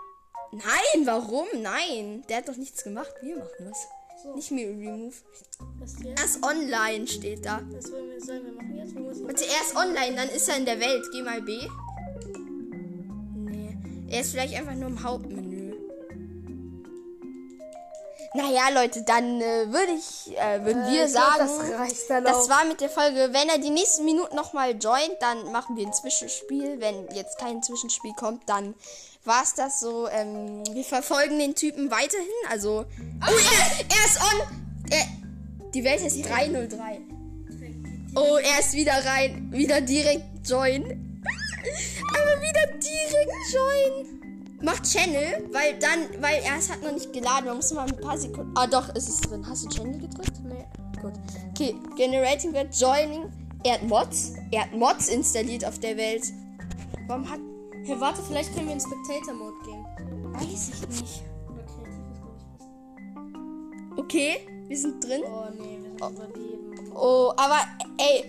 Nein, 0.52 1.06
warum? 1.06 1.46
Nein. 1.60 2.24
Der 2.28 2.38
hat 2.38 2.48
doch 2.48 2.56
nichts 2.56 2.84
gemacht. 2.84 3.12
Wir 3.20 3.36
machen 3.36 3.68
das. 3.68 3.88
So. 4.22 4.34
Nicht 4.34 4.50
mir 4.50 4.68
remove. 4.68 5.14
Hier? 6.00 6.14
Erst 6.16 6.42
online 6.42 7.06
steht 7.06 7.44
da. 7.44 7.60
Was 7.70 7.92
wollen 7.92 8.10
wir, 8.10 8.20
sollen 8.20 8.44
wir 8.44 8.52
machen 8.52 8.76
jetzt? 8.76 8.94
Warte, 8.96 9.44
er 9.44 9.60
ist 9.60 9.76
online, 9.76 10.16
dann 10.16 10.28
ist 10.30 10.48
er 10.48 10.56
in 10.56 10.64
der 10.64 10.80
Welt. 10.80 11.04
Geh 11.12 11.22
mal 11.22 11.42
B. 11.42 11.68
Er 14.08 14.20
ist 14.20 14.30
vielleicht 14.30 14.54
einfach 14.54 14.74
nur 14.74 14.88
im 14.88 15.02
Hauptmenü. 15.02 15.74
Naja, 18.36 18.68
Leute, 18.74 19.02
dann 19.02 19.40
äh, 19.40 19.72
würde 19.72 19.92
ich, 19.92 20.36
äh, 20.36 20.62
würden 20.62 20.84
wir 20.92 21.06
ich 21.06 21.12
glaub, 21.12 21.38
sagen, 21.38 21.50
das 21.78 22.06
das 22.06 22.48
war 22.50 22.66
mit 22.66 22.80
der 22.80 22.90
Folge. 22.90 23.30
Wenn 23.32 23.48
er 23.48 23.58
die 23.58 23.70
nächsten 23.70 24.04
Minuten 24.04 24.36
nochmal 24.36 24.72
joint, 24.72 25.16
dann 25.20 25.50
machen 25.52 25.76
wir 25.76 25.86
ein 25.86 25.92
Zwischenspiel. 25.92 26.78
Wenn 26.78 27.08
jetzt 27.14 27.38
kein 27.38 27.62
Zwischenspiel 27.62 28.12
kommt, 28.12 28.46
dann 28.48 28.74
war 29.24 29.42
es 29.42 29.54
das 29.54 29.80
so. 29.80 30.08
Ähm, 30.08 30.62
wir 30.70 30.84
verfolgen 30.84 31.38
den 31.38 31.54
Typen 31.54 31.90
weiterhin. 31.90 32.26
Also. 32.50 32.84
Oh, 33.26 33.30
er, 33.30 33.86
er 33.88 34.06
ist 34.06 34.20
on! 34.20 34.90
Er, 34.90 35.06
die 35.72 35.84
Welt 35.84 36.02
ist 36.02 36.28
303. 36.28 37.00
Oh, 38.14 38.36
er 38.36 38.60
ist 38.60 38.72
wieder 38.74 39.04
rein. 39.04 39.48
Wieder 39.50 39.80
direkt 39.80 40.24
join. 40.46 41.05
Aber 42.10 42.42
wieder 42.42 42.66
direkt 42.78 43.52
join. 43.52 44.20
Macht 44.62 44.84
Channel, 44.84 45.48
weil 45.52 45.78
dann, 45.78 46.22
weil 46.22 46.40
er 46.42 46.56
es 46.58 46.70
hat 46.70 46.82
noch 46.82 46.92
nicht 46.92 47.12
geladen. 47.12 47.46
Man 47.46 47.56
muss 47.56 47.72
mal 47.72 47.86
ein 47.86 47.96
paar 48.00 48.16
Sekunden. 48.16 48.52
Ah, 48.56 48.66
doch, 48.66 48.88
ist 48.94 49.08
es 49.08 49.20
drin. 49.20 49.46
Hast 49.46 49.64
du 49.64 49.68
Channel 49.68 49.98
gedrückt? 50.00 50.32
Nee. 50.44 50.64
Gut. 51.02 51.12
Okay, 51.50 51.76
Generating 51.96 52.52
wird 52.54 52.74
Joining. 52.74 53.24
Er 53.64 53.74
hat 53.74 53.82
Mods. 53.82 54.32
Er 54.50 54.62
hat 54.62 54.72
Mods 54.72 55.08
installiert 55.08 55.64
auf 55.64 55.78
der 55.78 55.96
Welt. 55.96 56.22
Warum 57.06 57.28
hat. 57.30 57.40
Hey, 57.84 58.00
warte, 58.00 58.22
vielleicht 58.22 58.54
können 58.54 58.66
wir 58.66 58.74
in 58.74 58.80
Spectator-Mode 58.80 59.56
gehen. 59.64 59.84
Weiß 60.32 60.70
ich 60.70 60.88
nicht. 60.88 61.22
Okay, 63.96 64.38
wir 64.68 64.76
sind 64.78 65.04
drin. 65.04 65.22
Oh, 65.24 65.44
nee, 65.58 65.78
wir 65.82 66.06
sind 66.06 66.16
überleben. 66.16 66.90
Oh, 66.94 67.32
aber 67.36 67.58
ey, 67.98 68.24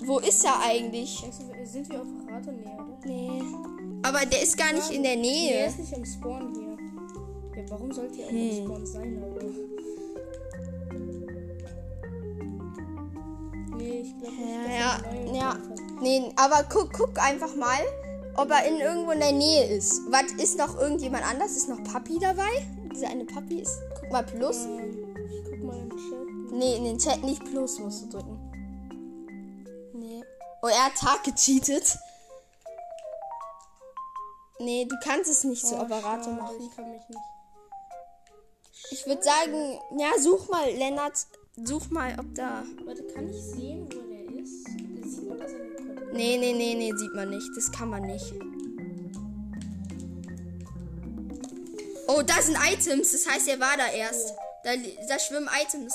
wo 0.00 0.18
ist 0.18 0.44
er 0.44 0.60
eigentlich? 0.60 1.20
Denkst 1.20 1.38
du, 1.38 1.48
wir- 1.52 1.66
sind 1.66 1.88
wir 1.90 2.00
auf 2.02 2.06
Rate? 2.46 2.52
Nee, 2.52 2.74
oder? 2.74 2.98
Nee. 3.04 3.42
Aber 4.02 4.26
der 4.26 4.42
ist 4.42 4.56
gar 4.56 4.72
nicht 4.72 4.90
in 4.90 5.02
der 5.02 5.12
er 5.12 5.18
Nähe. 5.20 5.66
ist 5.66 5.78
nicht 5.78 5.92
im 5.92 6.04
Spawn 6.04 6.52
hier. 6.54 7.62
Ja, 7.62 7.70
warum 7.70 7.92
sollte 7.92 8.20
er 8.22 8.26
auch 8.26 8.30
Hm. 8.30 8.50
im 8.50 8.64
Spawn 8.64 8.86
sein, 8.86 9.22
Alter? 9.22 9.46
Nee, 13.76 14.00
ich 14.00 14.18
glaube 14.18 14.36
nicht, 14.36 14.68
Ja, 14.68 15.34
ja. 15.34 15.48
Hat. 15.54 15.60
Nee, 16.00 16.32
aber 16.36 16.64
guck, 16.70 16.92
guck 16.92 17.18
einfach 17.22 17.54
mal, 17.56 17.78
ob 18.36 18.50
er 18.50 18.64
in 18.66 18.80
irgendwo 18.80 19.12
in 19.12 19.20
der 19.20 19.32
Nähe 19.32 19.66
ist. 19.66 20.00
Was 20.10 20.32
ist 20.32 20.58
noch 20.58 20.78
irgendjemand 20.80 21.24
anders? 21.28 21.52
Ist 21.56 21.68
noch 21.68 21.82
Papi 21.84 22.18
dabei? 22.20 22.66
Diese 22.92 23.06
eine 23.06 23.24
Papi 23.24 23.60
ist. 23.60 23.78
Guck 24.00 24.10
mal 24.12 24.22
Plus. 24.24 24.64
Ähm, 24.64 25.06
ich 25.28 25.44
guck 25.50 25.62
mal 25.64 25.78
im 25.78 25.90
Chat. 25.90 26.52
Nee, 26.58 26.76
in 26.76 26.84
den 26.84 26.98
Chat 26.98 27.22
nicht 27.22 27.44
Plus 27.44 27.78
musst 27.78 28.02
du 28.04 28.08
drücken. 28.18 28.38
Nee. 29.94 30.22
Oh, 30.62 30.66
er 30.68 30.86
hat 30.86 30.94
Tag 30.96 31.24
gecheatet. 31.24 31.98
Nee, 34.62 34.84
du 34.88 34.96
kannst 35.02 35.30
es 35.30 35.44
nicht 35.44 35.66
zu 35.66 35.74
Oh, 35.76 35.80
Operator 35.82 36.22
schade, 36.24 36.42
machen. 36.42 36.56
Ich 36.60 36.76
kann 36.76 36.90
mich 36.90 37.08
nicht. 37.08 37.20
Ich 38.90 39.06
würde 39.06 39.22
sagen, 39.22 39.78
ja, 39.98 40.10
such 40.18 40.48
mal 40.48 40.70
Lennart 40.70 41.14
such 41.56 41.90
mal, 41.90 42.14
ob 42.18 42.34
da. 42.34 42.62
Warte, 42.84 43.02
kann 43.08 43.28
ich 43.28 43.40
sehen, 43.42 43.88
wo 43.92 44.00
der 44.00 44.42
ist? 44.42 44.66
Da 44.66 45.08
sieht 45.08 45.28
man, 45.28 45.38
dass 45.38 45.52
er 45.52 45.60
eine 45.60 45.74
Koordinate 45.74 46.12
Nee, 46.16 46.36
nee, 46.38 46.52
nee, 46.52 46.74
nee, 46.74 46.92
sieht 46.96 47.14
man 47.14 47.30
nicht. 47.30 47.48
Das 47.56 47.70
kann 47.72 47.88
man 47.90 48.02
nicht. 48.02 48.32
Oh, 52.08 52.22
da 52.22 52.40
sind 52.42 52.56
Items. 52.72 53.12
Das 53.12 53.26
heißt, 53.28 53.48
er 53.48 53.60
war 53.60 53.76
da 53.76 53.88
erst. 53.90 54.34
Da, 54.64 54.72
li- 54.72 54.98
da 55.08 55.18
schwimmen 55.18 55.48
Items. 55.62 55.94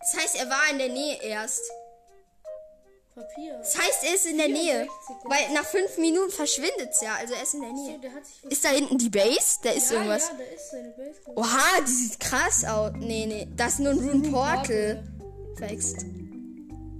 Das 0.00 0.16
heißt, 0.22 0.36
er 0.36 0.48
war 0.48 0.70
in 0.70 0.78
der 0.78 0.88
Nähe 0.88 1.20
erst. 1.22 1.60
Papier. 3.16 3.56
Das 3.58 3.78
heißt, 3.78 4.04
er 4.04 4.14
ist 4.14 4.26
in 4.26 4.36
der 4.36 4.48
Nähe. 4.48 4.86
64. 5.06 5.16
Weil 5.24 5.54
nach 5.54 5.64
fünf 5.64 5.96
Minuten 5.96 6.30
verschwindet 6.30 6.90
es 6.92 7.00
ja. 7.00 7.14
Also 7.18 7.32
er 7.32 7.42
ist 7.42 7.54
in 7.54 7.62
der 7.62 7.70
So, 7.70 7.76
Nähe. 7.76 7.98
sich 8.22 8.52
Ist 8.52 8.62
da 8.64 8.68
hinten 8.68 8.98
die 8.98 9.08
Base? 9.08 9.58
Da 9.62 9.70
ist 9.70 9.90
ja, 9.90 9.96
irgendwas. 9.96 10.28
Ja, 10.28 10.34
da 10.36 10.54
ist 10.54 10.70
seine 10.70 10.90
Base. 10.90 11.20
Oha, 11.34 11.80
die 11.86 11.90
sieht 11.90 12.20
krass 12.20 12.64
aus. 12.66 12.92
Nee, 12.98 13.24
nee. 13.26 13.48
Das 13.56 13.72
ist 13.74 13.78
nur 13.80 13.92
ein 13.92 13.98
Rune 13.98 14.30
Portal. 14.30 15.02
Verhext. 15.56 16.04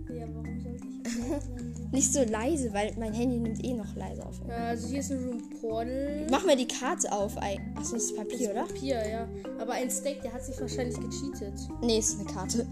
Ja, 0.09 0.25
warum 0.33 0.61
sollte 0.63 0.87
ich? 0.87 1.93
Nicht 1.93 2.13
so 2.13 2.23
leise, 2.25 2.73
weil 2.73 2.95
mein 2.99 3.13
Handy 3.13 3.37
nimmt 3.37 3.63
eh 3.63 3.75
noch 3.75 3.95
leise 3.95 4.25
auf. 4.25 4.41
ja, 4.49 4.57
also 4.69 4.89
hier 4.89 5.01
ist 5.01 5.13
ein 5.13 5.23
Room 5.23 5.61
Portal. 5.61 6.27
Mach 6.31 6.45
mal 6.47 6.57
die 6.57 6.67
Karte 6.67 7.13
auf. 7.13 7.37
Achso, 7.37 7.93
das 7.95 8.05
ist 8.05 8.17
Papier, 8.17 8.51
oder? 8.53 8.65
Papier, 8.65 9.07
ja. 9.07 9.29
Aber 9.61 9.75
ein 9.75 9.91
Steak, 9.91 10.23
der 10.23 10.33
hat 10.33 10.45
sich 10.45 10.59
wahrscheinlich 10.61 10.97
gecheatet. 10.99 11.55
Nee, 11.83 11.99
ist 11.99 12.19
eine 12.19 12.29
Karte. 12.33 12.67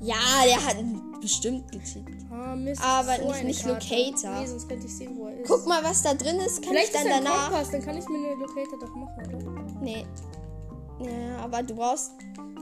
Ja, 0.00 0.14
der 0.46 0.64
hat 0.64 0.76
bestimmt 1.20 1.70
gecheatet. 1.72 2.14
Ah, 2.30 2.54
Mist. 2.54 2.80
Aber 2.82 3.16
so 3.16 3.28
nicht- 3.32 3.44
nicht 3.44 3.62
Karte. 3.64 3.94
Locator. 3.94 4.40
Nee, 4.40 4.46
sonst 4.46 4.68
könnte 4.68 4.86
ich 4.86 4.94
sehen, 4.94 5.16
wo 5.18 5.26
er 5.26 5.40
ist. 5.40 5.48
Guck 5.48 5.66
mal, 5.66 5.82
was 5.82 6.02
da 6.02 6.14
drin 6.14 6.36
ist. 6.36 6.62
Kann 6.62 6.70
Vielleicht 6.72 6.94
ich 6.94 7.00
dann 7.00 7.06
ist 7.08 7.16
danach. 7.18 7.48
Kompass, 7.50 7.70
dann 7.72 7.82
kann 7.82 7.98
ich 7.98 8.08
mir 8.08 8.16
eine 8.18 8.34
Locator 8.36 8.78
doch 8.80 8.94
machen, 8.94 9.34
oder? 9.34 9.80
Nee. 9.82 10.06
Ja, 11.00 11.38
aber 11.42 11.62
du 11.62 11.74
brauchst 11.74 12.12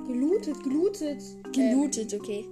Gelootet, 0.06 0.62
gelootet. 0.62 1.22
gelootet, 1.52 2.14
okay. 2.14 2.44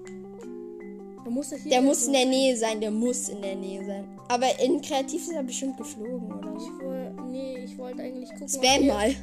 Da 1.24 1.30
muss 1.30 1.52
er. 1.52 1.58
Der 1.58 1.80
muss 1.80 2.06
in 2.06 2.12
der 2.12 2.26
Nähe 2.26 2.56
sein, 2.56 2.80
der 2.80 2.90
muss 2.90 3.28
in 3.30 3.40
der 3.40 3.54
Nähe 3.56 3.84
sein. 3.86 4.04
Aber 4.28 4.46
in 4.60 4.80
Kreativ 4.82 5.22
ist 5.22 5.32
er 5.32 5.42
bestimmt 5.42 5.76
geflogen, 5.78 6.30
oder. 6.32 6.54
Ich 6.56 6.84
wollte, 6.84 7.22
nee, 7.30 7.56
ich 7.64 7.78
wollte 7.78 8.02
eigentlich 8.02 8.30
gucken. 8.30 8.48
Spam 8.48 8.86
mal. 8.88 9.14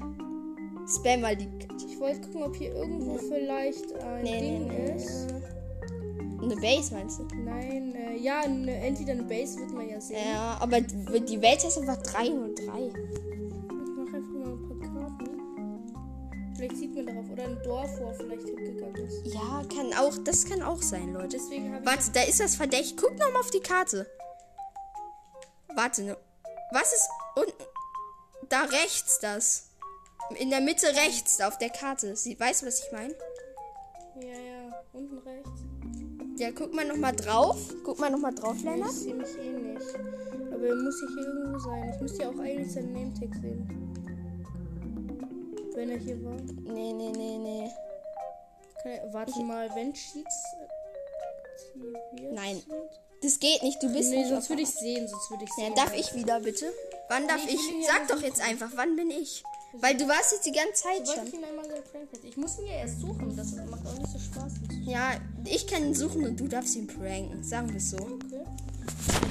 Spam 0.88 1.22
mal 1.22 1.36
die. 1.36 1.48
Ich 1.88 2.00
wollte 2.00 2.22
gucken, 2.22 2.44
ob 2.44 2.56
hier 2.56 2.74
irgendwo 2.74 3.18
vielleicht 3.18 3.94
ein 4.02 4.24
Nee, 4.24 4.32
nee, 4.42 4.50
Ding 4.60 4.68
nee. 4.68 4.96
ist. 4.96 5.28
Eine 6.42 6.56
Base 6.56 6.94
meinst 6.94 7.20
du? 7.20 7.28
Nein, 7.36 7.94
äh, 7.96 8.18
ja, 8.18 8.42
eine, 8.42 8.74
entweder 8.78 9.12
eine 9.12 9.24
Base 9.24 9.60
wird 9.60 9.72
man 9.72 9.88
ja 9.88 10.02
sehen. 10.02 10.18
Ja, 10.34 10.58
aber 10.60 10.82
die 10.82 11.22
die 11.22 11.42
Welt 11.42 11.64
ist 11.64 11.78
einfach 11.78 11.98
303. 11.98 12.64
Ich 12.64 12.66
mache 12.66 14.16
einfach 14.16 14.34
mal 14.34 14.54
ein 14.54 14.68
paar 14.68 15.08
Karten. 15.08 16.56
Vielleicht 16.56 16.78
sieht 16.78 16.96
man 16.96 17.06
darauf. 17.06 17.30
Oder 17.32 17.44
ein 17.44 17.62
Dorf, 17.64 18.00
wo 18.00 18.06
er 18.06 18.14
vielleicht 18.16 18.48
hingegangen 18.48 18.96
ist. 18.96 19.34
Ja, 19.34 19.64
kann 19.74 19.94
auch, 19.94 20.18
das 20.24 20.46
kann 20.46 20.62
auch 20.64 20.82
sein, 20.82 21.14
Leute. 21.14 21.38
Deswegen 21.38 21.74
habe 21.74 21.84
ich. 21.84 21.90
Warte, 21.90 22.12
da 22.12 22.24
ist 22.24 22.40
das 22.40 22.56
verdächtig. 22.56 22.98
Guck 22.98 23.18
noch 23.20 23.32
mal 23.32 23.40
auf 23.40 23.52
die 23.52 23.60
Karte. 23.60 24.08
Warte, 25.76 26.04
ne. 26.04 26.18
Was 26.72 26.94
ist 26.94 27.08
unten? 27.36 27.64
Da 28.50 28.64
rechts 28.64 29.20
das. 29.20 29.68
In 30.38 30.50
der 30.50 30.62
Mitte 30.62 30.88
rechts 30.88 31.40
auf 31.42 31.58
der 31.58 31.70
Karte. 31.70 32.16
Sie, 32.16 32.40
weißt 32.40 32.62
du, 32.62 32.66
was 32.68 32.84
ich 32.84 32.92
meine? 32.92 33.14
Ja, 34.20 34.40
ja, 34.40 34.84
unten 34.94 35.18
rechts. 35.20 35.41
Ja, 36.42 36.50
guck 36.58 36.74
mal 36.74 36.84
noch 36.86 36.98
mal 36.98 37.12
drauf. 37.12 37.56
Guck 37.84 38.00
mal 38.00 38.10
noch 38.10 38.18
mal 38.18 38.34
drauf, 38.34 38.56
Ich 38.58 38.64
Lennart. 38.64 38.92
sehe 38.92 39.14
mich 39.14 39.38
eh 39.38 39.52
nicht. 39.52 39.86
Aber 40.52 40.66
er 40.66 40.76
muss 40.76 41.00
ja 41.04 41.08
hier 41.14 41.28
irgendwo 41.28 41.60
sein. 41.60 41.92
Ich 41.94 42.02
müsste 42.02 42.24
ja 42.24 42.30
auch 42.30 42.40
eigentlich 42.40 42.72
seinen 42.72 42.94
Name-Tag 42.94 43.30
sehen. 43.40 43.70
Wenn 45.76 45.92
er 45.92 45.98
hier 46.00 46.24
war. 46.26 46.36
Nee, 46.64 46.94
nee, 46.94 47.12
nee, 47.16 47.38
nee. 47.38 47.70
Er, 48.86 49.14
warte 49.14 49.40
mal, 49.44 49.70
wenn 49.76 49.94
Cheats 49.94 50.44
aktiviert 51.76 52.34
Nein. 52.34 52.64
Das 53.22 53.40
geht 53.40 53.62
nicht. 53.62 53.84
Du 53.84 53.94
bist 53.94 54.10
Nee, 54.10 54.22
nicht 54.22 54.30
sonst 54.30 54.50
würde 54.50 54.64
ich 54.64 54.70
sehen, 54.72 55.08
sonst 55.08 55.30
würde 55.30 55.44
ich 55.44 55.52
Ja, 55.60 55.66
sehen. 55.66 55.76
darf 55.76 55.96
ich 55.96 56.16
wieder, 56.16 56.40
bitte? 56.40 56.74
Wann 57.08 57.28
darf 57.28 57.46
Nee, 57.46 57.52
ich 57.54 57.60
ich? 57.70 57.86
ja 57.86 57.94
Sag 57.94 58.08
doch 58.08 58.24
jetzt 58.24 58.42
einfach, 58.42 58.72
wann 58.74 58.96
bin 58.96 59.12
ich? 59.12 59.44
Weil 59.74 59.96
du 59.96 60.08
warst 60.08 60.32
jetzt 60.34 60.46
die 60.48 60.52
ganze 60.52 60.74
Zeit 60.74 61.02
ich 61.04 61.12
schon. 61.12 61.28
Hätte. 61.94 62.28
Ich 62.28 62.38
muss 62.38 62.60
ihn 62.60 62.66
ja 62.66 62.74
erst 62.74 63.02
suchen. 63.02 63.36
Das 63.36 63.54
macht 63.70 63.86
auch 63.86 63.98
nicht 63.98 64.12
so 64.12 64.20
Spaß. 64.20 64.54
Ja, 64.86 65.12
ich 65.46 65.68
kann 65.68 65.84
ihn 65.84 65.96
suchen 65.96 66.26
und 66.26 66.40
du 66.40 66.48
darfst 66.48 66.76
ihn 66.76 66.88
pranken. 66.88 67.44
Sagen 67.44 67.70
wir 67.70 67.78
es 67.78 67.92
so. 67.92 67.98
Okay. 67.98 68.44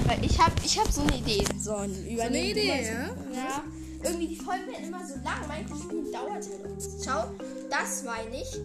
Weil 0.05 0.23
ich 0.25 0.39
hab, 0.39 0.53
ich 0.63 0.79
hab 0.79 0.91
so 0.91 1.01
eine 1.01 1.17
Idee. 1.17 1.43
So, 1.59 1.75
ein 1.75 1.93
So 1.93 2.21
eine 2.21 2.43
Idee, 2.51 2.67
ja? 2.67 3.07
Ja. 3.33 3.63
Irgendwie 4.03 4.27
die 4.29 4.35
Folgen 4.37 4.67
werden 4.67 4.87
immer 4.87 5.05
so 5.05 5.15
lang. 5.23 5.47
Manche 5.47 5.75
Spiele 5.75 6.11
dauert 6.11 6.31
halt. 6.33 6.83
Schau, 7.05 7.31
das 7.69 8.03
meine 8.03 8.41
ich. 8.41 8.59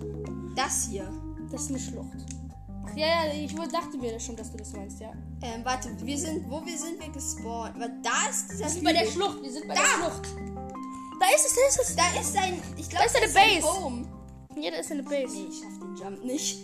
Das 0.54 0.88
hier. 0.88 1.10
Das 1.50 1.62
ist 1.62 1.70
eine 1.70 1.78
Schlucht. 1.78 2.16
Ja, 2.96 3.06
ja, 3.06 3.32
ich 3.34 3.54
dachte 3.54 3.98
mir 3.98 4.18
schon, 4.18 4.36
dass 4.36 4.50
du 4.50 4.56
das 4.56 4.72
meinst, 4.72 5.00
ja. 5.00 5.12
Ähm, 5.42 5.62
warte, 5.64 5.90
wir 6.00 6.16
sind, 6.16 6.48
wo 6.48 6.64
wir 6.64 6.78
sind 6.78 6.98
wir 6.98 7.10
gespawnt? 7.10 7.78
Weil 7.78 7.92
da 8.02 8.30
ist 8.30 8.50
dieser 8.50 8.64
Wir 8.64 8.70
sind 8.70 8.84
bei 8.84 8.92
der. 8.94 9.04
Schlucht. 9.06 9.42
Wir 9.42 9.52
sind 9.52 9.68
bei 9.68 9.74
Da! 9.74 9.80
der 9.82 9.88
Schlucht. 9.88 10.55
Da 11.28 11.34
ist 11.34 11.46
es, 11.46 11.54
da 11.54 11.66
ist 11.68 11.88
es. 11.90 11.96
Da 11.96 12.20
ist 12.20 12.32
sein, 12.32 12.62
ich 12.76 12.88
glaube, 12.88 13.06
Da 13.08 13.24
ist 13.24 13.32
sein 13.34 13.44
Base. 13.60 13.66
Home. 13.84 14.06
Ja, 14.60 14.70
da 14.70 14.76
ist 14.78 14.90
eine 14.92 15.02
Base. 15.02 15.32
Nee, 15.34 15.46
ich 15.50 15.58
schaff 15.60 15.78
den 15.80 15.96
Jump 15.96 16.24
nicht. 16.24 16.58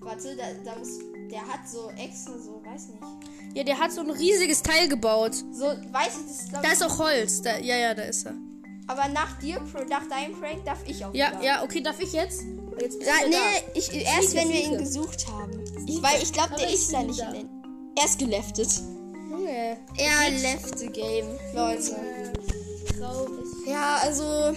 Warte, 0.00 0.36
da, 0.36 0.44
da 0.64 0.78
muss, 0.78 0.98
der 1.30 1.40
hat 1.42 1.68
so 1.70 1.90
extra 1.90 2.32
so, 2.38 2.60
weiß 2.64 2.88
nicht. 2.88 3.56
Ja, 3.56 3.64
der 3.64 3.78
hat 3.78 3.92
so 3.92 4.00
ein 4.00 4.10
riesiges 4.10 4.62
Teil 4.62 4.88
gebaut. 4.88 5.34
So, 5.52 5.66
weiß 5.66 5.76
ich, 6.20 6.26
das 6.26 6.40
ist 6.40 6.48
glaub 6.50 6.62
Da 6.62 6.72
ist 6.72 6.82
auch 6.82 6.98
Holz. 6.98 7.42
Da, 7.42 7.58
ja, 7.58 7.76
ja, 7.76 7.94
da 7.94 8.02
ist 8.02 8.26
er. 8.26 8.34
aber 8.86 9.08
nach 9.08 9.38
dir, 9.38 9.60
nach 9.88 10.08
deinem 10.08 10.38
Prank 10.40 10.64
darf 10.64 10.78
ich 10.86 11.04
auch 11.04 11.14
Ja, 11.14 11.30
wieder. 11.32 11.42
ja, 11.44 11.62
okay, 11.62 11.80
darf 11.80 12.00
ich 12.00 12.12
jetzt? 12.12 12.42
Jetzt 12.80 12.98
bist 12.98 13.10
Ja, 13.10 13.26
nee, 13.28 13.34
da. 13.34 13.72
ich, 13.74 13.92
erst 13.94 14.34
wenn 14.34 14.48
wir 14.48 14.60
ihn 14.64 14.78
gesucht 14.78 15.26
haben. 15.30 15.64
Ich, 15.86 16.02
weil 16.02 16.22
ich 16.22 16.32
glaube, 16.32 16.54
der 16.56 16.70
ist 16.72 16.92
da 16.92 17.02
nicht. 17.02 17.20
Er 17.20 18.04
ist 18.04 18.18
geleftet. 18.18 18.68
Junge. 19.30 19.76
Er 19.96 20.30
left 20.30 20.78
the 20.78 20.86
game, 20.88 21.38
Leute. 21.54 21.96
Ja, 23.68 23.96
also, 24.02 24.56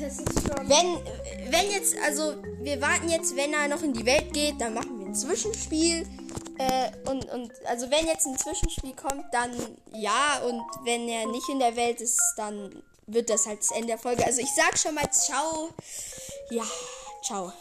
Das 0.00 0.18
ist 0.18 0.32
schon. 0.40 0.68
wenn, 0.68 1.52
wenn 1.52 1.70
jetzt, 1.70 1.94
also, 2.04 2.36
wir 2.62 2.80
warten 2.80 3.08
jetzt, 3.10 3.36
wenn 3.36 3.52
er 3.52 3.68
noch 3.68 3.82
in 3.82 3.92
die 3.92 4.06
Welt 4.06 4.32
geht, 4.32 4.60
dann 4.60 4.74
machen 4.74 4.98
wir 4.98 5.06
ein 5.06 5.14
Zwischenspiel. 5.14 6.06
Äh, 6.58 6.90
und, 7.10 7.24
und, 7.30 7.52
also, 7.66 7.90
wenn 7.90 8.06
jetzt 8.06 8.26
ein 8.26 8.38
Zwischenspiel 8.38 8.94
kommt, 8.94 9.26
dann 9.32 9.50
ja. 9.92 10.40
Und 10.46 10.62
wenn 10.84 11.06
er 11.08 11.26
nicht 11.26 11.48
in 11.50 11.58
der 11.58 11.76
Welt 11.76 12.00
ist, 12.00 12.18
dann 12.36 12.82
wird 13.06 13.28
das 13.28 13.46
halt 13.46 13.60
das 13.60 13.72
Ende 13.72 13.88
der 13.88 13.98
Folge. 13.98 14.24
Also, 14.24 14.40
ich 14.40 14.50
sag 14.56 14.78
schon 14.78 14.94
mal 14.94 15.10
ciao. 15.10 15.68
Ja, 16.50 16.64
ciao. 17.22 17.52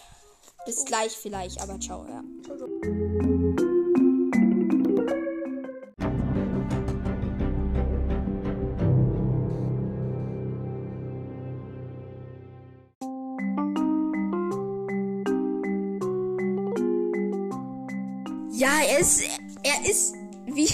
Bis 0.66 0.86
gleich 0.86 1.18
vielleicht, 1.18 1.60
aber 1.62 1.80
ciao, 1.80 2.06
ja. 2.08 2.24
Er 19.00 19.06
ist, 19.06 19.22
er 19.64 19.90
ist 19.90 20.14
wie, 20.46 20.70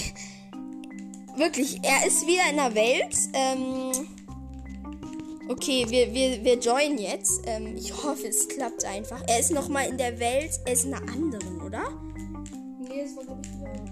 wirklich, 1.36 1.78
er 1.82 2.06
ist 2.06 2.26
wieder 2.26 2.50
in 2.50 2.56
der 2.56 2.74
Welt. 2.74 3.16
Ähm, 3.32 4.08
okay, 5.48 5.86
wir, 5.88 6.12
wir, 6.12 6.44
wir 6.44 6.58
joinen 6.58 6.98
jetzt. 6.98 7.42
Ähm, 7.46 7.76
ich 7.76 7.92
hoffe, 7.92 8.26
es 8.26 8.48
klappt 8.48 8.84
einfach. 8.84 9.22
Er 9.28 9.38
ist 9.38 9.52
nochmal 9.52 9.88
in 9.88 9.96
der 9.96 10.18
Welt, 10.18 10.50
er 10.64 10.72
ist 10.72 10.84
in 10.84 10.94
einer 10.94 11.12
anderen, 11.12 11.60
oder? 11.62 11.82
Nee, 12.80 13.02
es 13.02 13.16
war, 13.16 13.24
glaube 13.24 13.42
ich, 13.44 13.52
wieder. 13.52 13.86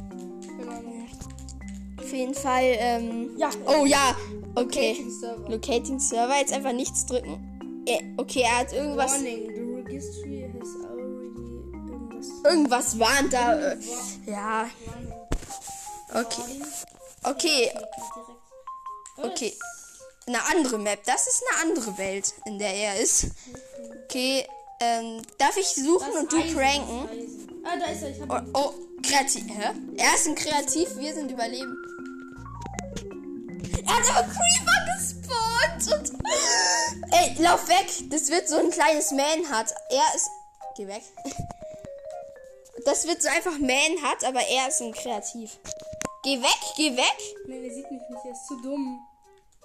Auf 2.02 2.12
jeden 2.12 2.34
Fall, 2.34 2.76
ähm, 2.78 3.30
Ja. 3.36 3.50
oh 3.66 3.86
ja, 3.86 4.16
okay. 4.56 4.96
Locating 4.98 5.10
Server. 5.10 5.48
Locating 5.48 6.00
Server, 6.00 6.38
jetzt 6.38 6.52
einfach 6.52 6.72
nichts 6.72 7.06
drücken. 7.06 7.82
Er, 7.86 8.00
okay, 8.16 8.42
er 8.42 8.58
hat 8.58 8.72
irgendwas, 8.72 9.12
Warning, 9.12 9.84
irgendwas. 12.44 12.98
warnt 12.98 13.32
da. 13.32 13.72
Äh, 13.72 13.76
ja, 14.26 14.68
okay. 16.12 16.62
Okay, 17.22 17.70
Okay. 19.16 19.56
Eine 20.26 20.42
andere 20.50 20.78
Map. 20.78 21.04
Das 21.04 21.26
ist 21.26 21.42
eine 21.50 21.70
andere 21.70 21.98
Welt, 21.98 22.32
in 22.46 22.58
der 22.58 22.74
er 22.74 23.00
ist. 23.00 23.26
Okay, 24.04 24.46
ähm, 24.80 25.22
darf 25.38 25.56
ich 25.56 25.68
suchen 25.68 26.12
und 26.18 26.32
du 26.32 26.40
pranken? 26.54 27.08
Ah, 27.64 27.76
da 27.78 27.86
ist 27.86 28.02
er. 28.02 28.10
Ich 28.10 28.20
hab 28.20 28.30
Oh, 28.54 28.58
oh, 28.58 28.72
kreativ. 29.02 29.44
Hä? 29.48 29.70
Er 29.96 30.14
ist 30.14 30.26
ein 30.26 30.34
Kreativ, 30.34 30.96
wir 30.96 31.14
sind 31.14 31.30
Überleben. 31.30 31.76
Er 33.86 33.96
hat 33.96 34.10
aber 34.10 34.28
Creeper 34.28 34.78
gespawnt 34.96 36.10
und. 36.10 36.20
Ey, 37.12 37.42
lauf 37.42 37.68
weg! 37.68 38.10
Das 38.10 38.30
wird 38.30 38.48
so 38.48 38.56
ein 38.56 38.70
kleines 38.70 39.10
Manhunt. 39.10 39.74
Er 39.90 40.14
ist. 40.14 40.28
Geh 40.76 40.86
weg. 40.86 41.02
Das 42.84 43.06
wird 43.06 43.22
so 43.22 43.28
einfach 43.28 43.58
Manhunt, 43.58 44.24
aber 44.26 44.40
er 44.40 44.68
ist 44.68 44.82
ein 44.82 44.92
Kreativ. 44.92 45.58
Geh 46.22 46.40
weg, 46.40 46.60
geh 46.76 46.96
weg! 46.96 47.18
Nee, 47.46 47.60
der 47.62 47.74
sieht 47.74 47.90
mich 47.90 48.02
nicht. 48.08 48.24
Er 48.24 48.32
ist 48.32 48.46
zu 48.46 48.60
dumm. 48.62 49.00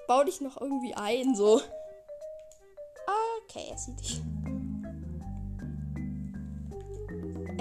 Bau 0.08 0.23
dich 0.23 0.41
noch 0.41 0.60
irgendwie 0.60 0.93
ein, 0.95 1.36
so. 1.36 1.62
Okay, 3.45 3.65
er 3.69 3.77
sieht 3.77 3.99
dich. 3.99 4.21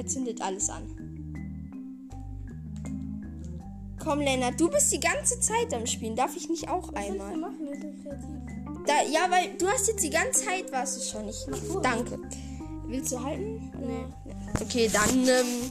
zündet 0.08 0.40
alles 0.40 0.68
an. 0.70 0.94
Komm, 4.02 4.20
Lennart, 4.20 4.58
du 4.58 4.70
bist 4.70 4.92
die 4.92 5.00
ganze 5.00 5.38
Zeit 5.40 5.72
am 5.74 5.86
Spielen. 5.86 6.16
Darf 6.16 6.34
ich 6.36 6.48
nicht 6.48 6.68
auch 6.68 6.92
einmal? 6.94 7.36
machen? 7.36 7.58
Wir 7.60 7.78
sind 7.78 8.02
kreativ. 8.02 8.84
Da, 8.86 9.02
ja, 9.02 9.30
weil 9.30 9.54
du 9.58 9.68
hast 9.68 9.88
jetzt 9.88 10.02
die 10.02 10.10
ganze 10.10 10.44
Zeit, 10.44 10.72
warst 10.72 10.96
du 10.96 11.00
schon 11.04 11.26
nicht. 11.26 11.38
so. 11.38 11.80
Danke. 11.80 12.18
Willst 12.86 13.12
du 13.12 13.22
halten? 13.22 13.70
Nee. 13.78 14.34
Okay, 14.60 14.90
dann 14.92 15.26
ähm, 15.26 15.70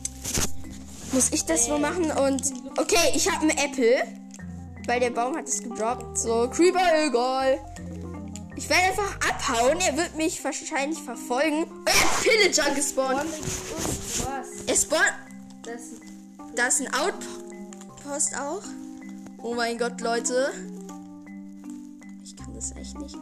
muss 1.11 1.31
ich 1.31 1.45
das 1.45 1.65
so 1.65 1.77
machen 1.77 2.11
und. 2.11 2.41
Okay, 2.77 3.11
ich 3.15 3.31
habe 3.31 3.41
einen 3.41 3.57
Apple. 3.57 4.03
Weil 4.87 5.01
der 5.01 5.09
Baum 5.09 5.35
hat 5.35 5.47
es 5.47 5.61
gedroppt. 5.61 6.17
So, 6.17 6.49
Creeper, 6.49 7.05
egal. 7.05 7.59
Ich 8.55 8.69
werde 8.69 8.83
einfach 8.83 9.15
abhauen. 9.29 9.79
Er 9.81 9.97
wird 9.97 10.15
mich 10.15 10.41
wahrscheinlich 10.43 10.99
verfolgen. 10.99 11.65
Oh, 11.69 11.81
er 11.85 11.93
hat 11.93 12.23
Pillager 12.23 12.73
gespawnt. 12.73 13.25
Er 14.65 14.75
spawnt. 14.75 15.13
Das 15.63 15.81
Da 16.55 16.67
ist 16.67 16.81
ein 16.81 16.93
Outpost 16.93 18.35
auch. 18.39 18.63
Oh 19.43 19.53
mein 19.53 19.77
Gott, 19.77 19.99
Leute. 19.99 20.53
Ich 22.23 22.35
kann 22.37 22.53
das 22.55 22.71
echt 22.77 22.97
nicht. 22.97 23.15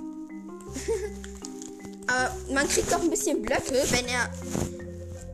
Aber 2.08 2.36
man 2.54 2.68
kriegt 2.70 2.92
doch 2.92 3.02
ein 3.02 3.10
bisschen 3.10 3.42
Blöcke, 3.42 3.84
wenn 3.90 4.06
er. 4.06 4.30